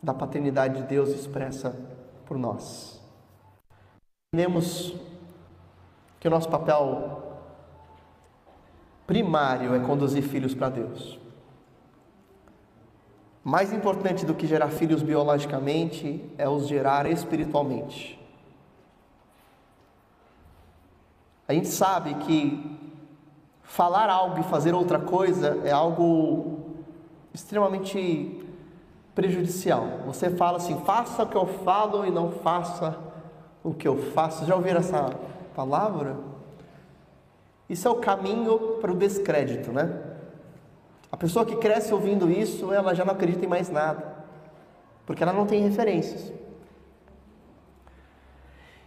da 0.01 0.13
paternidade 0.13 0.81
de 0.81 0.87
Deus 0.87 1.09
expressa 1.09 1.75
por 2.25 2.37
nós. 2.37 2.99
Entendemos 4.33 4.95
que 6.19 6.27
o 6.27 6.31
nosso 6.31 6.49
papel 6.49 7.23
primário 9.07 9.73
é 9.73 9.79
conduzir 9.79 10.23
filhos 10.23 10.53
para 10.53 10.69
Deus. 10.69 11.19
Mais 13.43 13.71
importante 13.71 14.25
do 14.25 14.33
que 14.33 14.45
gerar 14.45 14.69
filhos 14.69 15.01
biologicamente 15.01 16.23
é 16.37 16.47
os 16.47 16.67
gerar 16.67 17.09
espiritualmente. 17.09 18.19
A 21.47 21.53
gente 21.53 21.69
sabe 21.69 22.13
que 22.15 22.77
falar 23.63 24.09
algo 24.09 24.39
e 24.39 24.43
fazer 24.43 24.73
outra 24.73 24.99
coisa 24.99 25.61
é 25.63 25.71
algo 25.71 26.59
extremamente 27.33 28.45
prejudicial. 29.15 29.85
Você 30.05 30.29
fala 30.29 30.57
assim: 30.57 30.79
faça 30.85 31.23
o 31.23 31.27
que 31.27 31.35
eu 31.35 31.45
falo 31.45 32.05
e 32.05 32.11
não 32.11 32.31
faça 32.31 32.97
o 33.63 33.73
que 33.73 33.87
eu 33.87 33.97
faço. 34.11 34.45
Já 34.45 34.55
ouviram 34.55 34.79
essa 34.79 35.17
palavra? 35.55 36.17
Isso 37.69 37.87
é 37.87 37.91
o 37.91 37.95
caminho 37.95 38.77
para 38.81 38.91
o 38.91 38.95
descrédito, 38.95 39.71
né? 39.71 40.08
A 41.11 41.17
pessoa 41.17 41.45
que 41.45 41.55
cresce 41.55 41.93
ouvindo 41.93 42.29
isso, 42.29 42.71
ela 42.71 42.93
já 42.93 43.03
não 43.03 43.13
acredita 43.13 43.45
em 43.45 43.47
mais 43.47 43.69
nada, 43.69 44.15
porque 45.05 45.23
ela 45.23 45.33
não 45.33 45.45
tem 45.45 45.61
referências. 45.61 46.31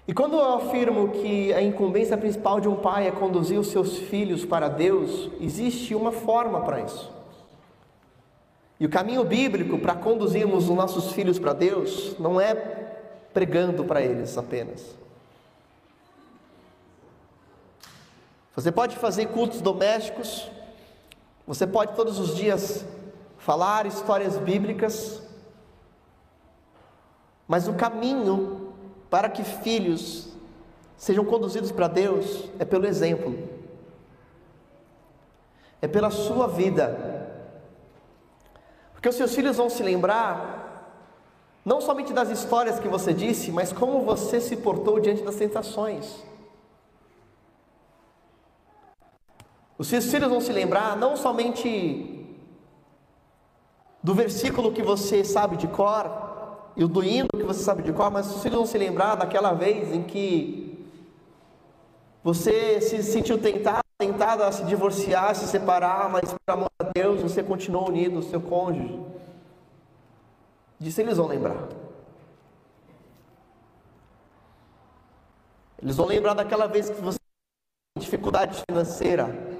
E 0.07 0.13
quando 0.13 0.35
eu 0.35 0.55
afirmo 0.55 1.09
que 1.09 1.53
a 1.53 1.63
incumbência 1.63 2.17
principal 2.17 2.61
de 2.61 2.69
um 2.69 2.77
pai 2.77 3.07
é 3.07 3.11
conduzir 3.11 3.59
os 3.59 3.69
seus 3.69 3.99
filhos 3.99 4.45
para 4.45 4.69
Deus, 4.69 5.31
existe 5.41 5.95
uma 5.95 6.11
forma 6.11 6.61
para 6.61 6.81
isso. 6.81 7.13
E 8.81 8.87
o 8.87 8.91
caminho 8.91 9.23
bíblico 9.25 9.79
para 9.79 9.95
conduzirmos 9.95 10.69
os 10.69 10.77
nossos 10.77 11.13
filhos 11.13 11.39
para 11.39 11.53
Deus 11.53 12.19
não 12.19 12.41
é 12.41 12.53
pregando 13.33 13.85
para 13.85 14.03
eles 14.03 14.37
apenas. 14.37 14.97
Você 18.55 18.71
pode 18.71 18.97
fazer 18.97 19.27
cultos 19.27 19.61
domésticos, 19.61 20.51
você 21.47 21.67
pode 21.67 21.95
todos 21.95 22.19
os 22.19 22.37
dias 22.37 22.85
falar 23.39 23.87
histórias 23.87 24.39
bíblicas, 24.39 25.21
mas 27.49 27.67
o 27.67 27.75
caminho 27.75 28.73
para 29.11 29.29
que 29.29 29.43
filhos 29.43 30.29
sejam 30.97 31.25
conduzidos 31.25 31.73
para 31.73 31.89
Deus 31.89 32.49
é 32.59 32.65
pelo 32.65 32.87
exemplo, 32.87 33.37
é 35.81 35.89
pela 35.89 36.11
sua 36.11 36.47
vida, 36.47 37.29
porque 38.93 39.09
os 39.09 39.17
seus 39.17 39.35
filhos 39.35 39.57
vão 39.57 39.69
se 39.69 39.83
lembrar 39.83 40.63
não 41.65 41.81
somente 41.81 42.13
das 42.13 42.29
histórias 42.29 42.79
que 42.79 42.89
você 42.89 43.13
disse, 43.13 43.51
mas 43.53 43.73
como 43.73 44.03
você 44.03 44.41
se 44.41 44.57
portou 44.57 44.99
diante 45.01 45.23
das 45.23 45.37
tentações. 45.37 46.25
Os 49.83 49.89
seus 49.89 50.09
filhos 50.13 50.31
vão 50.31 50.41
se 50.41 50.53
lembrar 50.53 50.97
não 50.97 51.17
somente 51.17 52.25
do 54.01 54.15
versículo 54.15 54.71
que 54.71 54.81
você 54.81 55.25
sabe 55.25 55.57
de 55.57 55.67
cor 55.67 56.71
e 56.77 56.87
do 56.87 57.03
hino 57.03 57.27
que 57.37 57.43
você 57.43 57.65
sabe 57.65 57.83
de 57.83 57.93
cor, 57.93 58.09
mas 58.09 58.33
os 58.33 58.41
filhos 58.41 58.59
vão 58.59 58.65
se 58.65 58.79
lembrar 58.79 59.17
daquela 59.17 59.53
vez 59.55 59.93
em 59.93 60.05
que 60.05 60.87
você 62.23 62.81
se 62.81 63.03
sentiu 63.03 63.39
tentado, 63.43 63.83
tentado 63.99 64.45
a 64.45 64.53
se 64.53 64.65
divorciar, 64.67 65.35
se 65.35 65.49
separar, 65.49 66.09
mas 66.09 66.33
por 66.33 66.53
amor 66.53 66.71
a 66.79 66.85
Deus 66.95 67.21
você 67.21 67.43
continuou 67.43 67.89
unido 67.89 68.19
ao 68.19 68.23
seu 68.23 68.41
cônjuge. 68.41 69.01
Disso 70.79 71.01
eles 71.01 71.17
vão 71.17 71.27
lembrar. 71.27 71.69
Eles 75.83 75.97
vão 75.97 76.07
lembrar 76.07 76.35
daquela 76.35 76.69
vez 76.69 76.89
que 76.89 77.01
você 77.01 77.19
dificuldade 77.99 78.63
financeira, 78.69 79.52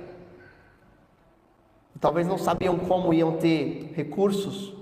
Talvez 2.03 2.27
não 2.27 2.37
sabiam 2.37 2.77
como 2.77 3.15
iam 3.15 3.37
ter 3.37 3.93
recursos, 3.95 4.75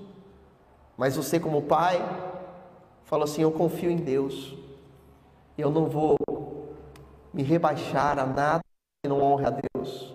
mas 0.97 1.17
você, 1.17 1.39
como 1.39 1.61
pai, 1.61 2.01
falou 3.05 3.25
assim: 3.25 3.43
Eu 3.43 3.53
confio 3.53 3.91
em 3.91 3.99
Deus, 3.99 4.57
eu 5.59 5.71
não 5.71 5.85
vou 5.85 6.17
me 7.31 7.43
rebaixar 7.43 8.19
a 8.19 8.25
nada 8.25 8.63
que 9.03 9.09
não 9.09 9.21
honre 9.21 9.45
a 9.45 9.51
Deus. 9.51 10.15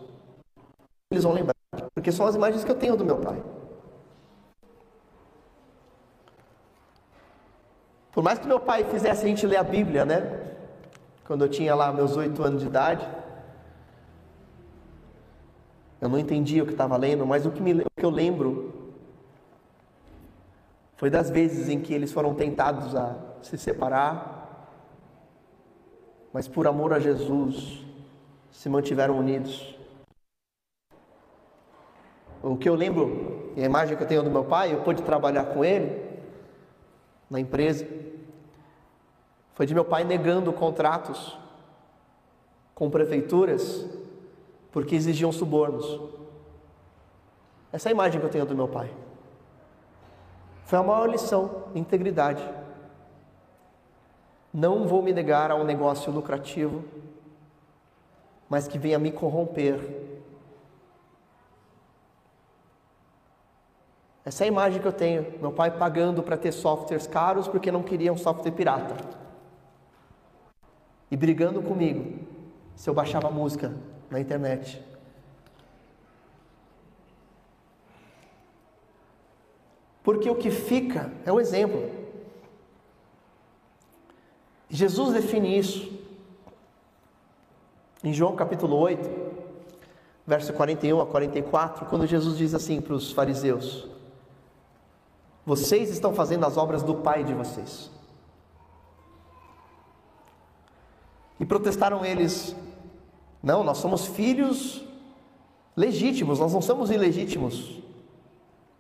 Eles 1.12 1.24
vão 1.24 1.34
lembrar, 1.34 1.54
porque 1.94 2.12
são 2.12 2.26
as 2.26 2.34
imagens 2.34 2.64
que 2.64 2.72
eu 2.72 2.76
tenho 2.76 2.98
do 2.98 3.06
meu 3.06 3.20
pai. 3.20 3.40
Por 8.12 8.24
mais 8.24 8.40
que 8.40 8.48
meu 8.48 8.60
pai 8.60 8.84
fizesse 8.84 9.26
a 9.26 9.28
gente 9.28 9.46
ler 9.46 9.58
a 9.58 9.64
Bíblia, 9.64 10.06
né? 10.06 10.56
Quando 11.28 11.46
eu 11.46 11.50
tinha 11.50 11.76
lá 11.76 11.94
meus 11.94 12.18
oito 12.18 12.42
anos 12.42 12.62
de 12.62 12.68
idade, 12.68 13.08
eu 16.06 16.10
não 16.10 16.20
entendia 16.20 16.62
o 16.62 16.68
que 16.68 16.72
estava 16.72 16.96
lendo, 16.98 17.26
mas 17.26 17.48
o 17.48 17.52
que, 17.52 17.60
me, 17.60 17.74
o 17.74 17.86
que 17.98 18.06
eu 18.06 18.12
lembro 18.12 18.74
foi 20.98 21.10
das 21.10 21.32
vezes 21.32 21.68
em 21.68 21.82
que 21.82 21.94
eles 21.94 22.12
foram 22.12 22.36
tentados 22.36 22.96
a 22.96 23.18
se 23.42 23.58
separar, 23.58 24.70
mas 26.32 26.48
por 26.48 26.68
amor 26.68 26.94
a 26.94 27.00
Jesus 27.00 27.84
se 28.52 28.70
mantiveram 28.70 29.18
unidos. 29.18 29.76
O 32.44 32.56
que 32.56 32.70
eu 32.70 32.76
lembro, 32.76 33.52
e 33.56 33.64
a 33.64 33.66
imagem 33.66 33.98
que 33.98 34.04
eu 34.04 34.08
tenho 34.08 34.22
do 34.22 34.30
meu 34.30 34.46
pai, 34.46 34.74
eu 34.74 34.84
pude 34.84 35.02
trabalhar 35.02 35.46
com 35.46 35.66
ele 35.66 36.04
na 37.28 37.40
empresa, 37.40 37.88
foi 39.56 39.66
de 39.66 39.74
meu 39.74 39.84
pai 39.84 40.04
negando 40.04 40.54
contratos 40.54 41.36
com 42.76 42.92
prefeituras 42.92 44.05
porque 44.76 44.94
exigiam 44.94 45.32
subornos. 45.32 46.02
Essa 47.72 47.88
é 47.88 47.90
a 47.92 47.94
imagem 47.94 48.20
que 48.20 48.26
eu 48.26 48.30
tenho 48.30 48.46
do 48.46 48.54
meu 48.54 48.68
pai. 48.68 48.94
Foi 50.66 50.78
a 50.78 50.84
maior 50.84 51.10
lição, 51.10 51.70
integridade. 51.74 52.46
Não 54.54 54.86
vou 54.86 55.02
me 55.02 55.14
negar 55.14 55.50
a 55.50 55.56
um 55.56 55.64
negócio 55.64 56.12
lucrativo, 56.12 56.84
mas 58.50 58.68
que 58.68 58.78
venha 58.78 59.00
me 59.00 59.14
corromper. 59.14 59.80
Essa 64.26 64.44
é 64.44 64.46
a 64.46 64.50
imagem 64.50 64.82
que 64.82 64.88
eu 64.90 64.92
tenho. 64.92 65.40
Meu 65.40 65.54
pai 65.54 65.72
pagando 65.72 66.22
para 66.22 66.36
ter 66.36 66.52
softwares 66.52 67.08
caros 67.08 67.48
porque 67.48 67.72
não 67.72 67.82
queria 67.82 68.12
um 68.12 68.18
software 68.18 68.52
pirata. 68.52 68.98
E 71.10 71.16
brigando 71.16 71.62
comigo 71.62 72.28
se 72.76 72.90
eu 72.90 72.94
baixava 72.94 73.32
música 73.32 73.74
na 74.10 74.20
internet. 74.20 74.82
Porque 80.04 80.30
o 80.30 80.36
que 80.36 80.52
fica 80.52 81.12
é 81.26 81.32
o 81.32 81.40
exemplo. 81.40 81.90
Jesus 84.70 85.14
define 85.14 85.58
isso 85.58 85.96
em 88.04 88.14
João 88.14 88.36
capítulo 88.36 88.78
8, 88.78 89.10
verso 90.28 90.54
41 90.54 91.02
a 91.02 91.08
44, 91.08 91.88
quando 91.88 92.06
Jesus 92.06 92.38
diz 92.38 92.54
assim 92.54 92.80
para 92.80 92.94
os 92.94 93.12
fariseus: 93.12 93.88
Vocês 95.44 95.90
estão 95.90 96.14
fazendo 96.14 96.46
as 96.46 96.56
obras 96.56 96.84
do 96.84 96.96
Pai 96.96 97.24
de 97.24 97.34
vocês. 97.34 97.90
E 101.40 101.46
protestaram 101.46 102.06
eles: 102.06 102.56
Não, 103.46 103.64
nós 103.64 103.78
somos 103.78 104.08
filhos 104.08 104.84
legítimos, 105.78 106.40
nós 106.40 106.52
não 106.52 106.64
somos 106.64 106.90
ilegítimos. 106.90 107.80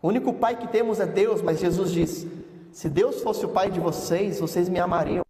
O 0.01 0.07
único 0.07 0.33
pai 0.33 0.55
que 0.55 0.67
temos 0.67 0.99
é 0.99 1.05
Deus, 1.05 1.39
mas 1.43 1.59
Jesus 1.59 1.91
diz: 1.91 2.25
Se 2.71 2.89
Deus 2.89 3.21
fosse 3.21 3.45
o 3.45 3.49
pai 3.49 3.69
de 3.69 3.79
vocês, 3.79 4.39
vocês 4.39 4.67
me 4.67 4.79
amariam. 4.79 5.23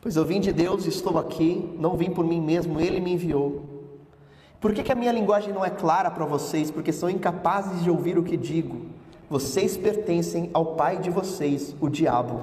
Pois 0.00 0.16
eu 0.16 0.24
vim 0.24 0.40
de 0.40 0.50
Deus 0.50 0.86
estou 0.86 1.18
aqui, 1.18 1.76
não 1.78 1.94
vim 1.94 2.10
por 2.10 2.24
mim 2.24 2.40
mesmo, 2.40 2.80
Ele 2.80 3.00
me 3.00 3.12
enviou. 3.12 3.66
Por 4.58 4.72
que, 4.72 4.82
que 4.82 4.92
a 4.92 4.94
minha 4.94 5.12
linguagem 5.12 5.52
não 5.52 5.62
é 5.62 5.68
clara 5.68 6.10
para 6.10 6.24
vocês? 6.24 6.70
Porque 6.70 6.90
são 6.90 7.10
incapazes 7.10 7.82
de 7.82 7.90
ouvir 7.90 8.16
o 8.16 8.22
que 8.22 8.36
digo. 8.36 8.86
Vocês 9.28 9.76
pertencem 9.76 10.48
ao 10.54 10.74
pai 10.74 10.96
de 10.96 11.10
vocês, 11.10 11.76
o 11.82 11.90
diabo, 11.90 12.40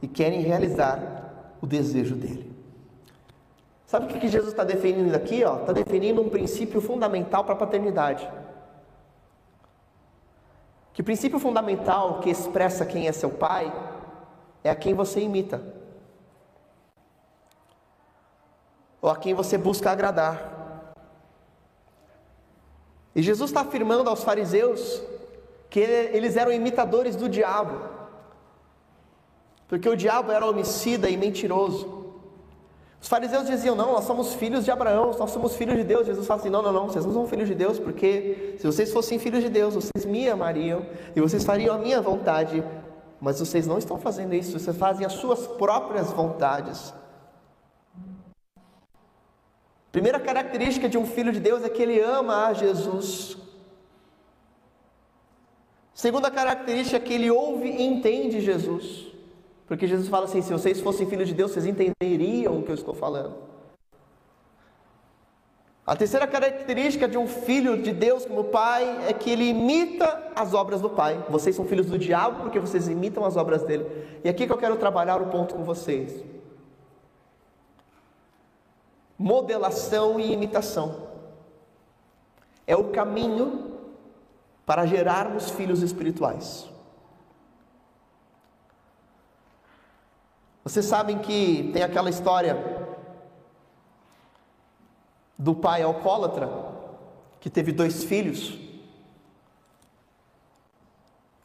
e 0.00 0.06
querem 0.06 0.42
realizar 0.42 1.56
o 1.60 1.66
desejo 1.66 2.14
dele. 2.14 2.51
Sabe 3.92 4.06
o 4.06 4.08
que, 4.08 4.26
Jesus 4.26 4.52
está 4.52 4.64
definindo 4.64 5.14
aqui? 5.14 5.42
Está 5.42 5.70
definindo 5.70 6.22
um 6.22 6.30
princípio 6.30 6.80
fundamental 6.80 7.44
para 7.44 7.52
a 7.52 7.58
paternidade. 7.58 8.26
Que 10.94 11.02
princípio 11.02 11.38
fundamental 11.38 12.20
que 12.20 12.30
expressa 12.30 12.86
quem 12.86 13.06
é 13.06 13.12
seu 13.12 13.28
pai 13.28 13.70
é 14.64 14.70
a 14.70 14.74
quem 14.74 14.94
você 14.94 15.20
imita. 15.20 15.62
Ou 19.02 19.10
a 19.10 19.16
quem 19.16 19.34
você 19.34 19.58
busca 19.58 19.90
agradar. 19.90 20.94
E 23.14 23.20
Jesus 23.20 23.50
está 23.50 23.60
afirmando 23.60 24.08
aos 24.08 24.24
fariseus 24.24 25.02
que 25.68 25.80
eles 25.80 26.38
eram 26.38 26.50
imitadores 26.50 27.14
do 27.14 27.28
diabo, 27.28 27.78
porque 29.68 29.86
o 29.86 29.94
diabo 29.94 30.32
era 30.32 30.46
homicida 30.46 31.10
e 31.10 31.16
mentiroso. 31.18 32.01
Os 33.02 33.08
fariseus 33.08 33.48
diziam: 33.48 33.74
Não, 33.74 33.94
nós 33.94 34.04
somos 34.04 34.32
filhos 34.34 34.64
de 34.64 34.70
Abraão, 34.70 35.12
nós 35.18 35.32
somos 35.32 35.56
filhos 35.56 35.76
de 35.76 35.82
Deus. 35.82 36.06
Jesus 36.06 36.24
fala 36.24 36.40
assim: 36.40 36.48
Não, 36.48 36.62
não, 36.62 36.72
não, 36.72 36.86
vocês 36.86 37.04
não 37.04 37.12
são 37.12 37.26
filhos 37.26 37.48
de 37.48 37.54
Deus, 37.54 37.76
porque 37.80 38.54
se 38.58 38.64
vocês 38.64 38.92
fossem 38.92 39.18
filhos 39.18 39.42
de 39.42 39.50
Deus, 39.50 39.74
vocês 39.74 40.06
me 40.06 40.28
amariam 40.28 40.86
e 41.16 41.20
vocês 41.20 41.42
fariam 41.44 41.74
a 41.74 41.78
minha 41.78 42.00
vontade, 42.00 42.62
mas 43.20 43.40
vocês 43.40 43.66
não 43.66 43.76
estão 43.76 43.98
fazendo 43.98 44.32
isso, 44.34 44.56
vocês 44.56 44.76
fazem 44.76 45.04
as 45.04 45.14
suas 45.14 45.48
próprias 45.48 46.12
vontades. 46.12 46.94
Primeira 49.90 50.20
característica 50.20 50.88
de 50.88 50.96
um 50.96 51.04
filho 51.04 51.32
de 51.32 51.40
Deus 51.40 51.64
é 51.64 51.68
que 51.68 51.82
ele 51.82 52.00
ama 52.00 52.46
a 52.46 52.52
Jesus. 52.54 53.36
Segunda 55.92 56.30
característica 56.30 56.98
é 56.98 57.00
que 57.00 57.12
ele 57.12 57.30
ouve 57.32 57.68
e 57.68 57.82
entende 57.82 58.40
Jesus. 58.40 59.11
Porque 59.72 59.86
Jesus 59.86 60.06
fala 60.06 60.26
assim: 60.26 60.42
se 60.42 60.52
vocês 60.52 60.82
fossem 60.82 61.06
filhos 61.06 61.26
de 61.26 61.32
Deus, 61.32 61.50
vocês 61.50 61.64
entenderiam 61.64 62.58
o 62.58 62.62
que 62.62 62.70
eu 62.70 62.74
estou 62.74 62.92
falando. 62.92 63.36
A 65.86 65.96
terceira 65.96 66.26
característica 66.26 67.08
de 67.08 67.16
um 67.16 67.26
filho 67.26 67.80
de 67.80 67.90
Deus 67.90 68.26
como 68.26 68.44
pai 68.44 69.08
é 69.08 69.14
que 69.14 69.30
ele 69.30 69.44
imita 69.44 70.30
as 70.36 70.52
obras 70.52 70.82
do 70.82 70.90
pai. 70.90 71.24
Vocês 71.30 71.56
são 71.56 71.64
filhos 71.64 71.86
do 71.86 71.98
diabo 71.98 72.42
porque 72.42 72.60
vocês 72.60 72.86
imitam 72.86 73.24
as 73.24 73.34
obras 73.38 73.62
dele. 73.62 73.86
E 74.22 74.28
aqui 74.28 74.46
que 74.46 74.52
eu 74.52 74.58
quero 74.58 74.76
trabalhar 74.76 75.22
o 75.22 75.28
ponto 75.28 75.54
com 75.54 75.64
vocês 75.64 76.22
modelação 79.18 80.20
e 80.20 80.32
imitação. 80.32 81.08
É 82.66 82.76
o 82.76 82.90
caminho 82.90 83.78
para 84.66 84.84
gerarmos 84.84 85.48
filhos 85.48 85.80
espirituais. 85.80 86.71
Vocês 90.64 90.86
sabem 90.86 91.18
que 91.18 91.70
tem 91.72 91.82
aquela 91.82 92.08
história 92.08 92.56
do 95.36 95.54
pai 95.54 95.82
alcoólatra 95.82 96.48
que 97.40 97.50
teve 97.50 97.72
dois 97.72 98.04
filhos. 98.04 98.56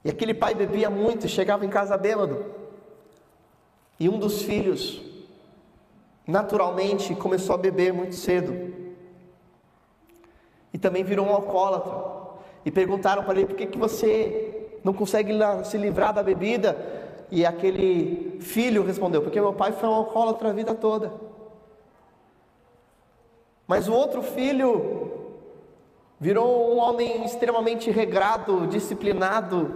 E 0.06 0.10
aquele 0.10 0.36
pai 0.36 0.54
bebia 0.54 0.90
muito 0.90 1.26
e 1.26 1.30
chegava 1.30 1.66
em 1.66 1.70
casa 1.70 1.98
bêbado. 1.98 2.46
E 4.00 4.08
um 4.08 4.20
dos 4.20 4.44
filhos 4.44 5.02
naturalmente 6.28 7.16
começou 7.16 7.56
a 7.56 7.58
beber 7.58 7.92
muito 7.92 8.14
cedo. 8.14 8.72
E 10.72 10.78
também 10.78 11.04
virou 11.04 11.26
um 11.26 11.34
alcoólatra. 11.34 12.28
E 12.64 12.70
perguntaram 12.70 13.24
para 13.24 13.40
ele: 13.40 13.48
por 13.48 13.56
que, 13.56 13.66
que 13.66 13.78
você 13.80 14.80
não 14.84 14.94
consegue 14.94 15.34
se 15.66 15.78
livrar 15.78 16.14
da 16.14 16.22
bebida? 16.22 17.07
E 17.30 17.46
aquele 17.46 18.38
filho 18.40 18.84
respondeu: 18.84 19.22
porque 19.22 19.40
meu 19.40 19.54
pai 19.54 19.72
foi 19.72 19.88
um 19.90 19.94
alcoólatra 19.94 20.50
a 20.50 20.54
vida 20.54 20.74
toda. 20.74 21.14
Mas 23.68 23.88
o 23.88 23.94
outro 23.94 24.22
filho 24.22 25.12
virou 26.20 26.74
um 26.74 26.80
homem 26.80 27.26
extremamente 27.26 27.92
regrado, 27.92 28.66
disciplinado, 28.68 29.76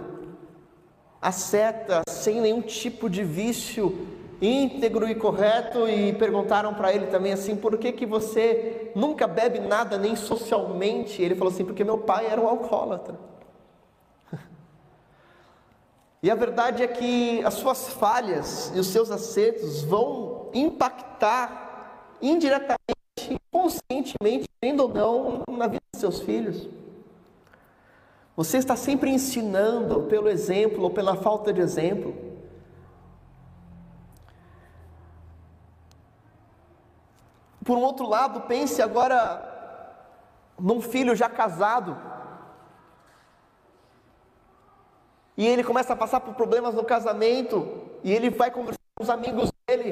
asceta, 1.20 2.02
sem 2.08 2.40
nenhum 2.40 2.62
tipo 2.62 3.08
de 3.08 3.22
vício, 3.22 4.06
íntegro 4.40 5.08
e 5.08 5.14
correto 5.14 5.88
e 5.88 6.14
perguntaram 6.14 6.72
para 6.72 6.92
ele 6.92 7.06
também 7.06 7.34
assim: 7.34 7.54
por 7.54 7.76
que, 7.76 7.92
que 7.92 8.06
você 8.06 8.90
nunca 8.96 9.26
bebe 9.26 9.60
nada 9.60 9.98
nem 9.98 10.16
socialmente? 10.16 11.20
Ele 11.20 11.34
falou 11.34 11.52
assim: 11.52 11.64
porque 11.64 11.84
meu 11.84 11.98
pai 11.98 12.26
era 12.26 12.40
um 12.40 12.48
alcoólatra. 12.48 13.31
E 16.22 16.30
a 16.30 16.36
verdade 16.36 16.84
é 16.84 16.86
que 16.86 17.42
as 17.44 17.54
suas 17.54 17.88
falhas 17.88 18.70
e 18.74 18.78
os 18.78 18.86
seus 18.86 19.10
acertos 19.10 19.82
vão 19.82 20.50
impactar 20.54 22.16
indiretamente, 22.22 23.40
conscientemente, 23.50 24.48
ainda 24.62 24.84
ou 24.84 24.88
não, 24.88 25.42
na 25.56 25.66
vida 25.66 25.82
dos 25.92 26.00
seus 26.00 26.20
filhos. 26.20 26.68
Você 28.36 28.56
está 28.56 28.76
sempre 28.76 29.10
ensinando 29.10 30.04
pelo 30.04 30.28
exemplo 30.28 30.84
ou 30.84 30.90
pela 30.90 31.16
falta 31.16 31.52
de 31.52 31.60
exemplo. 31.60 32.14
Por 37.64 37.76
um 37.76 37.82
outro 37.82 38.08
lado, 38.08 38.42
pense 38.42 38.80
agora 38.80 39.50
num 40.56 40.80
filho 40.80 41.16
já 41.16 41.28
casado. 41.28 41.96
E 45.42 45.46
ele 45.48 45.64
começa 45.64 45.92
a 45.92 45.96
passar 45.96 46.20
por 46.20 46.34
problemas 46.34 46.72
no 46.72 46.84
casamento. 46.84 47.82
E 48.04 48.12
ele 48.12 48.30
vai 48.30 48.48
conversar 48.48 48.78
com 48.94 49.02
os 49.02 49.10
amigos 49.10 49.50
dele. 49.66 49.90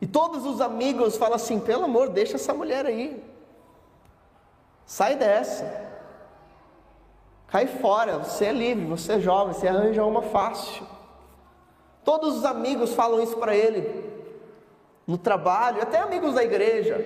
E 0.00 0.06
todos 0.06 0.44
os 0.44 0.60
amigos 0.60 1.16
falam 1.16 1.36
assim: 1.36 1.60
pelo 1.60 1.84
amor, 1.84 2.08
deixa 2.08 2.34
essa 2.34 2.52
mulher 2.52 2.84
aí. 2.86 3.22
Sai 4.84 5.14
dessa. 5.14 5.64
Cai 7.46 7.68
fora, 7.68 8.18
você 8.18 8.46
é 8.46 8.52
livre, 8.52 8.84
você 8.86 9.12
é 9.12 9.20
jovem, 9.20 9.54
você 9.54 9.68
arranja 9.68 10.04
uma 10.04 10.22
fácil. 10.22 10.84
Todos 12.02 12.38
os 12.38 12.44
amigos 12.44 12.94
falam 12.94 13.22
isso 13.22 13.36
para 13.36 13.54
ele 13.54 14.10
no 15.06 15.16
trabalho, 15.16 15.80
até 15.80 16.00
amigos 16.00 16.34
da 16.34 16.42
igreja. 16.42 16.98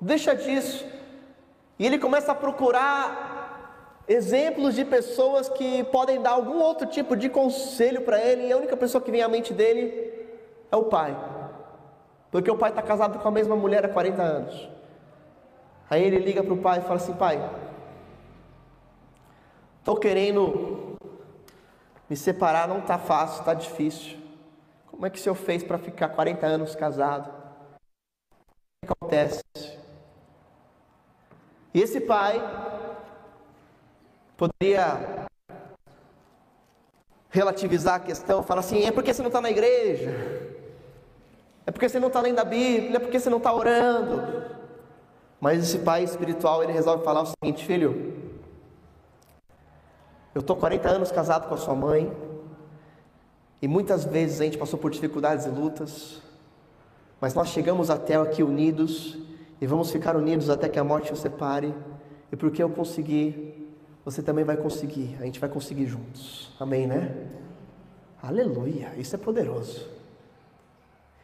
Deixa 0.00 0.32
disso. 0.36 0.86
E 1.76 1.84
ele 1.84 1.98
começa 1.98 2.30
a 2.30 2.36
procurar 2.36 3.27
exemplos 4.08 4.74
de 4.74 4.84
pessoas 4.84 5.48
que 5.50 5.84
podem 5.84 6.22
dar 6.22 6.30
algum 6.30 6.60
outro 6.60 6.86
tipo 6.86 7.14
de 7.14 7.28
conselho 7.28 8.00
para 8.00 8.20
ele, 8.20 8.46
e 8.46 8.52
a 8.52 8.56
única 8.56 8.76
pessoa 8.76 9.02
que 9.02 9.10
vem 9.10 9.22
à 9.22 9.28
mente 9.28 9.52
dele 9.52 10.12
é 10.72 10.76
o 10.76 10.84
pai. 10.84 11.16
Porque 12.30 12.50
o 12.50 12.56
pai 12.56 12.70
está 12.70 12.82
casado 12.82 13.18
com 13.18 13.28
a 13.28 13.30
mesma 13.30 13.54
mulher 13.54 13.84
há 13.84 13.88
40 13.88 14.22
anos. 14.22 14.68
Aí 15.90 16.02
ele 16.02 16.18
liga 16.18 16.42
para 16.42 16.52
o 16.52 16.58
pai 16.58 16.78
e 16.78 16.82
fala 16.82 16.96
assim: 16.96 17.14
Pai, 17.14 17.38
estou 19.78 19.96
querendo 19.96 20.96
me 22.08 22.16
separar, 22.16 22.68
não 22.68 22.78
está 22.78 22.98
fácil, 22.98 23.40
está 23.40 23.54
difícil. 23.54 24.18
Como 24.86 25.06
é 25.06 25.10
que 25.10 25.18
o 25.18 25.22
senhor 25.22 25.34
fez 25.34 25.62
para 25.62 25.78
ficar 25.78 26.08
40 26.10 26.46
anos 26.46 26.74
casado? 26.74 27.30
O 28.82 28.86
que 28.86 28.92
acontece? 28.92 29.42
E 31.72 31.80
esse 31.80 32.00
pai 32.00 32.42
poderia 34.38 35.26
relativizar 37.28 37.96
a 37.96 38.00
questão, 38.00 38.42
falar 38.42 38.60
assim: 38.60 38.84
é 38.84 38.92
porque 38.92 39.12
você 39.12 39.20
não 39.20 39.28
está 39.28 39.40
na 39.40 39.50
igreja, 39.50 40.10
é 41.66 41.70
porque 41.70 41.88
você 41.88 41.98
não 41.98 42.08
está 42.08 42.20
lendo 42.20 42.38
a 42.38 42.44
Bíblia, 42.44 42.96
é 42.96 43.00
porque 43.00 43.18
você 43.18 43.28
não 43.28 43.38
está 43.38 43.52
orando. 43.52 44.56
Mas 45.40 45.62
esse 45.62 45.78
pai 45.80 46.02
espiritual 46.04 46.62
ele 46.62 46.72
resolve 46.72 47.04
falar 47.04 47.22
o 47.22 47.26
seguinte: 47.26 47.66
filho, 47.66 48.14
eu 50.34 50.40
estou 50.40 50.56
40 50.56 50.88
anos 50.88 51.10
casado 51.10 51.48
com 51.48 51.54
a 51.54 51.58
sua 51.58 51.74
mãe, 51.74 52.10
E 53.60 53.66
muitas 53.66 54.04
vezes 54.04 54.40
a 54.40 54.44
gente 54.44 54.56
passou 54.56 54.78
por 54.78 54.88
dificuldades 54.88 55.44
e 55.44 55.48
lutas, 55.48 56.22
mas 57.20 57.34
nós 57.34 57.48
chegamos 57.48 57.90
até 57.90 58.14
aqui 58.14 58.40
unidos 58.40 59.18
e 59.60 59.66
vamos 59.66 59.90
ficar 59.90 60.14
unidos 60.16 60.48
até 60.48 60.68
que 60.68 60.78
a 60.78 60.84
morte 60.84 61.12
os 61.12 61.18
separe. 61.18 61.74
E 62.30 62.36
porque 62.36 62.62
eu 62.62 62.70
consegui, 62.70 63.47
você 64.04 64.22
também 64.22 64.44
vai 64.44 64.56
conseguir. 64.56 65.16
A 65.20 65.24
gente 65.24 65.40
vai 65.40 65.48
conseguir 65.48 65.86
juntos. 65.86 66.50
Amém, 66.58 66.86
né? 66.86 67.28
Aleluia! 68.22 68.94
Isso 68.96 69.14
é 69.14 69.18
poderoso. 69.18 69.88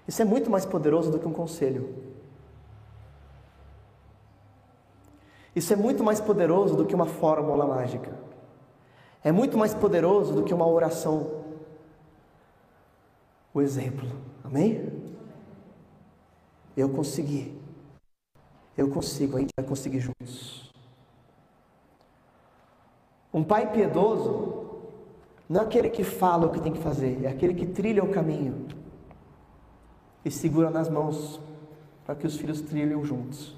Isso 0.06 0.20
é 0.20 0.24
muito 0.24 0.50
mais 0.50 0.66
poderoso 0.66 1.10
do 1.10 1.18
que 1.18 1.26
um 1.26 1.32
conselho. 1.32 2.14
Isso 5.56 5.72
é 5.72 5.76
muito 5.76 6.02
mais 6.02 6.20
poderoso 6.20 6.76
do 6.76 6.84
que 6.84 6.94
uma 6.94 7.06
fórmula 7.06 7.66
mágica. 7.66 8.12
É 9.22 9.32
muito 9.32 9.56
mais 9.56 9.72
poderoso 9.72 10.34
do 10.34 10.42
que 10.42 10.52
uma 10.52 10.66
oração. 10.66 11.44
O 13.52 13.60
exemplo. 13.60 14.08
Amém? 14.42 14.90
Eu 16.76 16.88
consegui. 16.90 17.56
Eu 18.76 18.90
consigo, 18.90 19.36
a 19.36 19.40
gente 19.40 19.52
vai 19.56 19.64
conseguir 19.64 20.00
juntos. 20.00 20.73
Um 23.35 23.43
pai 23.43 23.72
piedoso 23.72 24.55
não 25.49 25.62
é 25.62 25.64
aquele 25.64 25.91
que 25.91 26.05
fala 26.05 26.47
o 26.47 26.51
que 26.51 26.61
tem 26.61 26.72
que 26.72 26.78
fazer, 26.78 27.24
é 27.24 27.28
aquele 27.28 27.53
que 27.53 27.66
trilha 27.66 28.03
o 28.05 28.12
caminho 28.12 28.68
e 30.24 30.30
segura 30.30 30.70
nas 30.70 30.89
mãos 30.89 31.41
para 32.07 32.14
que 32.14 32.26
os 32.28 32.37
filhos 32.37 32.61
trilhem 32.61 33.05
juntos. 33.05 33.57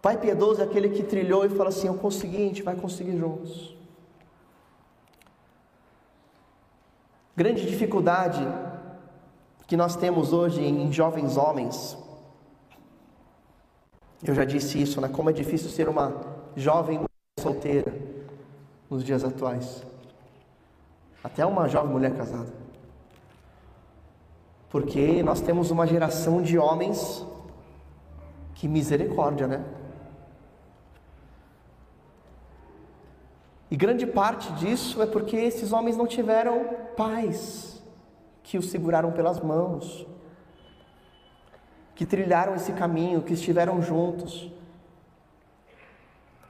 Pai 0.00 0.18
piedoso 0.18 0.62
é 0.62 0.64
aquele 0.64 0.88
que 0.88 1.02
trilhou 1.02 1.44
e 1.44 1.50
fala 1.50 1.68
assim: 1.68 1.86
Eu 1.86 1.94
consegui, 1.94 2.36
a 2.36 2.46
gente 2.46 2.62
vai 2.62 2.76
conseguir 2.76 3.16
juntos. 3.16 3.76
Grande 7.36 7.66
dificuldade 7.66 8.46
que 9.66 9.76
nós 9.76 9.96
temos 9.96 10.32
hoje 10.32 10.62
em 10.62 10.92
jovens 10.92 11.36
homens. 11.36 11.96
Eu 14.22 14.34
já 14.34 14.44
disse 14.44 14.80
isso, 14.80 15.00
né? 15.00 15.08
Como 15.08 15.28
é 15.28 15.32
difícil 15.32 15.68
ser 15.68 15.88
uma 15.88 16.14
jovem 16.56 17.04
solteira 17.44 17.92
nos 18.88 19.04
dias 19.04 19.22
atuais. 19.22 19.84
Até 21.22 21.44
uma 21.44 21.68
jovem 21.68 21.92
mulher 21.92 22.16
casada. 22.16 22.52
Porque 24.70 25.22
nós 25.22 25.40
temos 25.40 25.70
uma 25.70 25.86
geração 25.86 26.42
de 26.42 26.58
homens 26.58 27.24
que 28.54 28.66
misericórdia, 28.66 29.46
né? 29.46 29.64
E 33.70 33.76
grande 33.76 34.06
parte 34.06 34.52
disso 34.54 35.02
é 35.02 35.06
porque 35.06 35.36
esses 35.36 35.72
homens 35.72 35.96
não 35.96 36.06
tiveram 36.06 36.64
pais 36.96 37.82
que 38.42 38.56
os 38.56 38.70
seguraram 38.70 39.10
pelas 39.12 39.40
mãos, 39.40 40.06
que 41.94 42.06
trilharam 42.06 42.54
esse 42.54 42.72
caminho, 42.72 43.22
que 43.22 43.32
estiveram 43.34 43.82
juntos, 43.82 44.50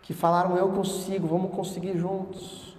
que 0.05 0.13
falaram: 0.13 0.57
Eu 0.57 0.69
consigo, 0.69 1.27
vamos 1.27 1.51
conseguir 1.51 1.99
juntos. 1.99 2.77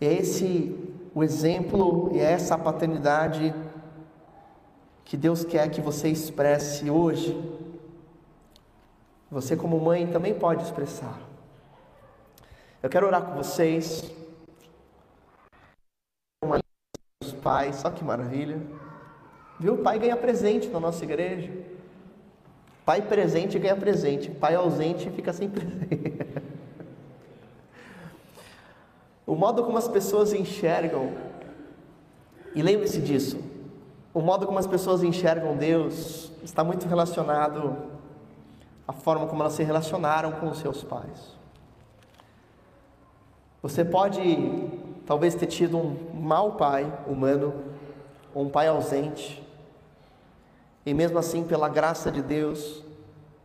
E 0.00 0.06
é 0.06 0.12
esse 0.12 0.74
o 1.14 1.22
exemplo 1.22 2.10
e 2.12 2.18
é 2.18 2.32
essa 2.32 2.58
paternidade 2.58 3.54
que 5.04 5.16
Deus 5.16 5.44
quer 5.44 5.70
que 5.70 5.80
você 5.80 6.08
expresse 6.08 6.90
hoje. 6.90 7.38
Você, 9.30 9.56
como 9.56 9.78
mãe, 9.78 10.06
também 10.06 10.34
pode 10.34 10.62
expressar. 10.62 11.18
Eu 12.82 12.88
quero 12.88 13.06
orar 13.06 13.22
com 13.22 13.34
vocês. 13.34 14.10
Os 17.22 17.32
pais, 17.32 17.84
olha 17.84 17.94
que 17.94 18.04
maravilha. 18.04 18.60
Viu? 19.60 19.74
O 19.74 19.82
pai 19.82 19.98
ganha 19.98 20.16
presente 20.16 20.68
na 20.68 20.80
nossa 20.80 21.04
igreja. 21.04 21.75
Pai 22.86 23.02
presente 23.02 23.58
ganha 23.58 23.74
presente. 23.74 24.30
Pai 24.30 24.54
ausente 24.54 25.10
fica 25.10 25.32
sem 25.32 25.50
presente. 25.50 26.16
o 29.26 29.34
modo 29.34 29.64
como 29.64 29.76
as 29.76 29.88
pessoas 29.88 30.32
enxergam, 30.32 31.12
e 32.54 32.62
lembre-se 32.62 33.02
disso, 33.02 33.38
o 34.14 34.20
modo 34.20 34.46
como 34.46 34.58
as 34.58 34.68
pessoas 34.68 35.02
enxergam 35.02 35.56
Deus 35.56 36.30
está 36.44 36.62
muito 36.62 36.86
relacionado 36.86 37.76
à 38.86 38.92
forma 38.92 39.26
como 39.26 39.42
elas 39.42 39.54
se 39.54 39.64
relacionaram 39.64 40.32
com 40.32 40.48
os 40.48 40.58
seus 40.58 40.84
pais. 40.84 41.36
Você 43.60 43.84
pode 43.84 44.70
talvez 45.04 45.34
ter 45.34 45.46
tido 45.46 45.76
um 45.76 45.96
mau 46.14 46.52
pai 46.52 46.90
humano, 47.06 47.52
ou 48.32 48.44
um 48.44 48.48
pai 48.48 48.68
ausente, 48.68 49.44
e 50.86 50.94
mesmo 50.94 51.18
assim, 51.18 51.42
pela 51.42 51.68
graça 51.68 52.12
de 52.12 52.22
Deus, 52.22 52.84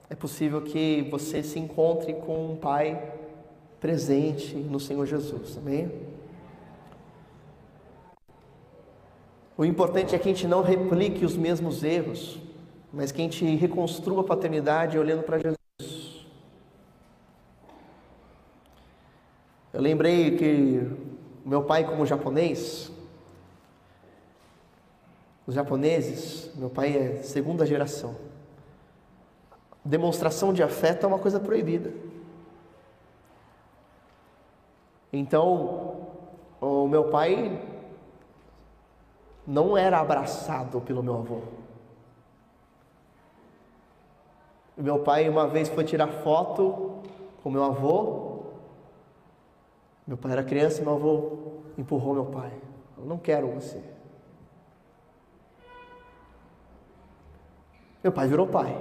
é 0.08 0.14
possível 0.14 0.62
que 0.62 1.08
você 1.10 1.42
se 1.42 1.58
encontre 1.58 2.14
com 2.14 2.52
um 2.52 2.56
pai 2.56 3.14
presente 3.80 4.56
no 4.56 4.80
Senhor 4.80 5.08
Jesus, 5.08 5.58
amém? 5.58 5.92
O 9.58 9.66
importante 9.66 10.14
é 10.14 10.20
que 10.20 10.30
a 10.30 10.32
gente 10.32 10.46
não 10.48 10.62
replique 10.62 11.26
os 11.26 11.36
mesmos 11.36 11.84
erros, 11.84 12.40
mas 12.94 13.12
que 13.12 13.22
a 13.22 13.24
gente 13.24 13.44
reconstrua 13.56 14.22
a 14.22 14.24
paternidade 14.24 15.00
olhando 15.00 15.24
para 15.24 15.40
Jesus. 15.40 16.28
Eu 19.74 19.82
lembrei 19.82 20.38
que 20.38 20.92
meu 21.44 21.64
pai, 21.64 21.86
como 21.86 22.06
japonês, 22.06 22.92
os 25.46 25.56
japoneses, 25.56 26.52
meu 26.56 26.70
pai 26.70 26.96
é 26.96 27.24
segunda 27.24 27.66
geração. 27.66 28.16
Demonstração 29.84 30.54
de 30.54 30.62
afeto 30.62 31.06
é 31.06 31.08
uma 31.08 31.20
coisa 31.20 31.40
proibida. 31.40 31.92
Então, 35.12 36.08
o 36.62 36.88
meu 36.88 37.10
pai 37.10 37.62
não 39.46 39.78
era 39.78 40.00
abraçado 40.00 40.80
pelo 40.82 41.02
meu 41.02 41.16
avô. 41.16 41.42
Meu 44.78 45.00
pai 45.00 45.28
uma 45.28 45.48
vez 45.48 45.68
foi 45.68 45.84
tirar 45.84 46.08
foto 46.08 47.02
com 47.44 47.50
meu 47.50 47.64
avô 47.64 48.32
meu 50.12 50.18
pai 50.18 50.34
era 50.34 50.44
criança 50.44 50.82
e 50.82 50.84
meu 50.84 50.96
avô 50.96 51.38
empurrou 51.78 52.14
meu 52.14 52.26
pai. 52.26 52.52
Eu 52.98 53.06
não 53.06 53.18
quero 53.18 53.48
você. 53.48 53.82
Meu 58.04 58.12
pai 58.12 58.28
virou 58.28 58.48
pai. 58.48 58.76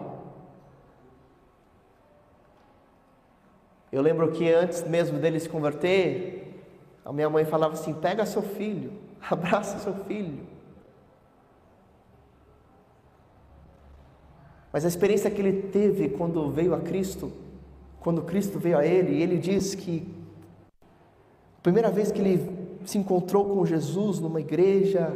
Eu 3.92 4.02
lembro 4.02 4.30
que 4.30 4.50
antes 4.52 4.82
mesmo 4.84 5.18
dele 5.18 5.40
se 5.40 5.48
converter, 5.48 6.64
a 7.04 7.12
minha 7.12 7.28
mãe 7.28 7.44
falava 7.44 7.74
assim: 7.74 7.92
pega 7.92 8.24
seu 8.24 8.42
filho, 8.42 8.92
abraça 9.28 9.78
seu 9.78 9.94
filho. 10.04 10.46
Mas 14.72 14.84
a 14.84 14.88
experiência 14.88 15.30
que 15.30 15.40
ele 15.40 15.62
teve 15.62 16.10
quando 16.10 16.48
veio 16.50 16.72
a 16.74 16.80
Cristo, 16.80 17.32
quando 17.98 18.22
Cristo 18.22 18.58
veio 18.58 18.78
a 18.78 18.86
ele, 18.86 19.20
ele 19.20 19.36
diz 19.36 19.74
que 19.74 20.06
a 21.58 21.62
primeira 21.62 21.90
vez 21.90 22.12
que 22.12 22.20
ele 22.20 22.78
se 22.84 22.96
encontrou 22.96 23.44
com 23.44 23.66
Jesus 23.66 24.20
numa 24.20 24.40
igreja, 24.40 25.12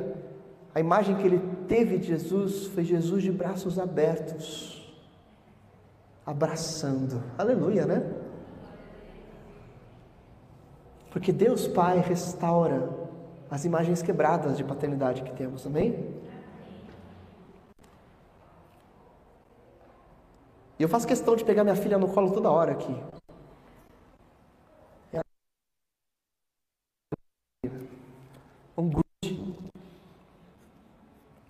a 0.75 0.81
imagem 0.81 1.17
que 1.17 1.23
ele 1.23 1.41
teve 1.65 2.03
Jesus 2.03 2.67
foi 2.67 2.85
Jesus 2.85 3.23
de 3.23 3.33
braços 3.33 3.79
abertos, 3.79 4.95
abraçando. 6.25 7.23
Aleluia, 7.37 7.87
né? 7.87 8.03
Porque 11.11 11.33
Deus 11.33 11.69
Pai 11.69 11.99
restaura 11.99 12.89
as 13.51 13.65
imagens 13.65 14.03
quebradas 14.03 14.57
de 14.57 14.65
paternidade 14.65 15.23
que 15.23 15.33
temos, 15.33 15.67
amém? 15.67 16.13
E 20.79 20.83
eu 20.83 20.89
faço 20.89 21.07
questão 21.07 21.37
de 21.37 21.45
pegar 21.45 21.63
minha 21.63 21.77
filha 21.77 21.97
no 21.97 22.09
colo 22.09 22.33
toda 22.33 22.51
hora 22.51 22.73
aqui. 22.73 22.95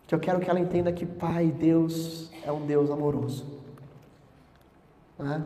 Que 0.07 0.15
eu 0.15 0.21
quero 0.21 0.41
que 0.41 0.51
ela 0.51 0.61
entenda 0.61 0.93
que 0.93 1.07
Pai, 1.07 1.51
Deus, 1.51 2.31
é 2.45 2.53
um 2.53 2.67
Deus 2.67 2.91
amoroso. 2.91 3.47
Né? 5.19 5.45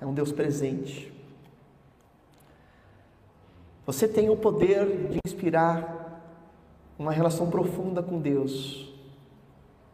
É 0.00 0.06
um 0.06 0.14
Deus 0.14 0.32
presente. 0.32 1.12
Você 3.86 4.06
tem 4.06 4.30
o 4.30 4.36
poder 4.36 5.08
de 5.08 5.18
inspirar 5.26 6.22
uma 6.98 7.12
relação 7.12 7.50
profunda 7.50 8.02
com 8.02 8.20
Deus 8.20 8.92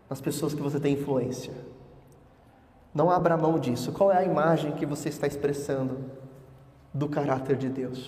nas 0.08 0.20
pessoas 0.20 0.54
que 0.54 0.60
você 0.60 0.78
tem 0.78 0.94
influência. 0.94 1.52
Não 2.94 3.10
abra 3.10 3.36
mão 3.36 3.58
disso. 3.58 3.92
Qual 3.92 4.10
é 4.10 4.18
a 4.18 4.24
imagem 4.24 4.72
que 4.72 4.86
você 4.86 5.08
está 5.08 5.26
expressando 5.26 5.98
do 6.92 7.08
caráter 7.08 7.56
de 7.56 7.68
Deus? 7.68 8.04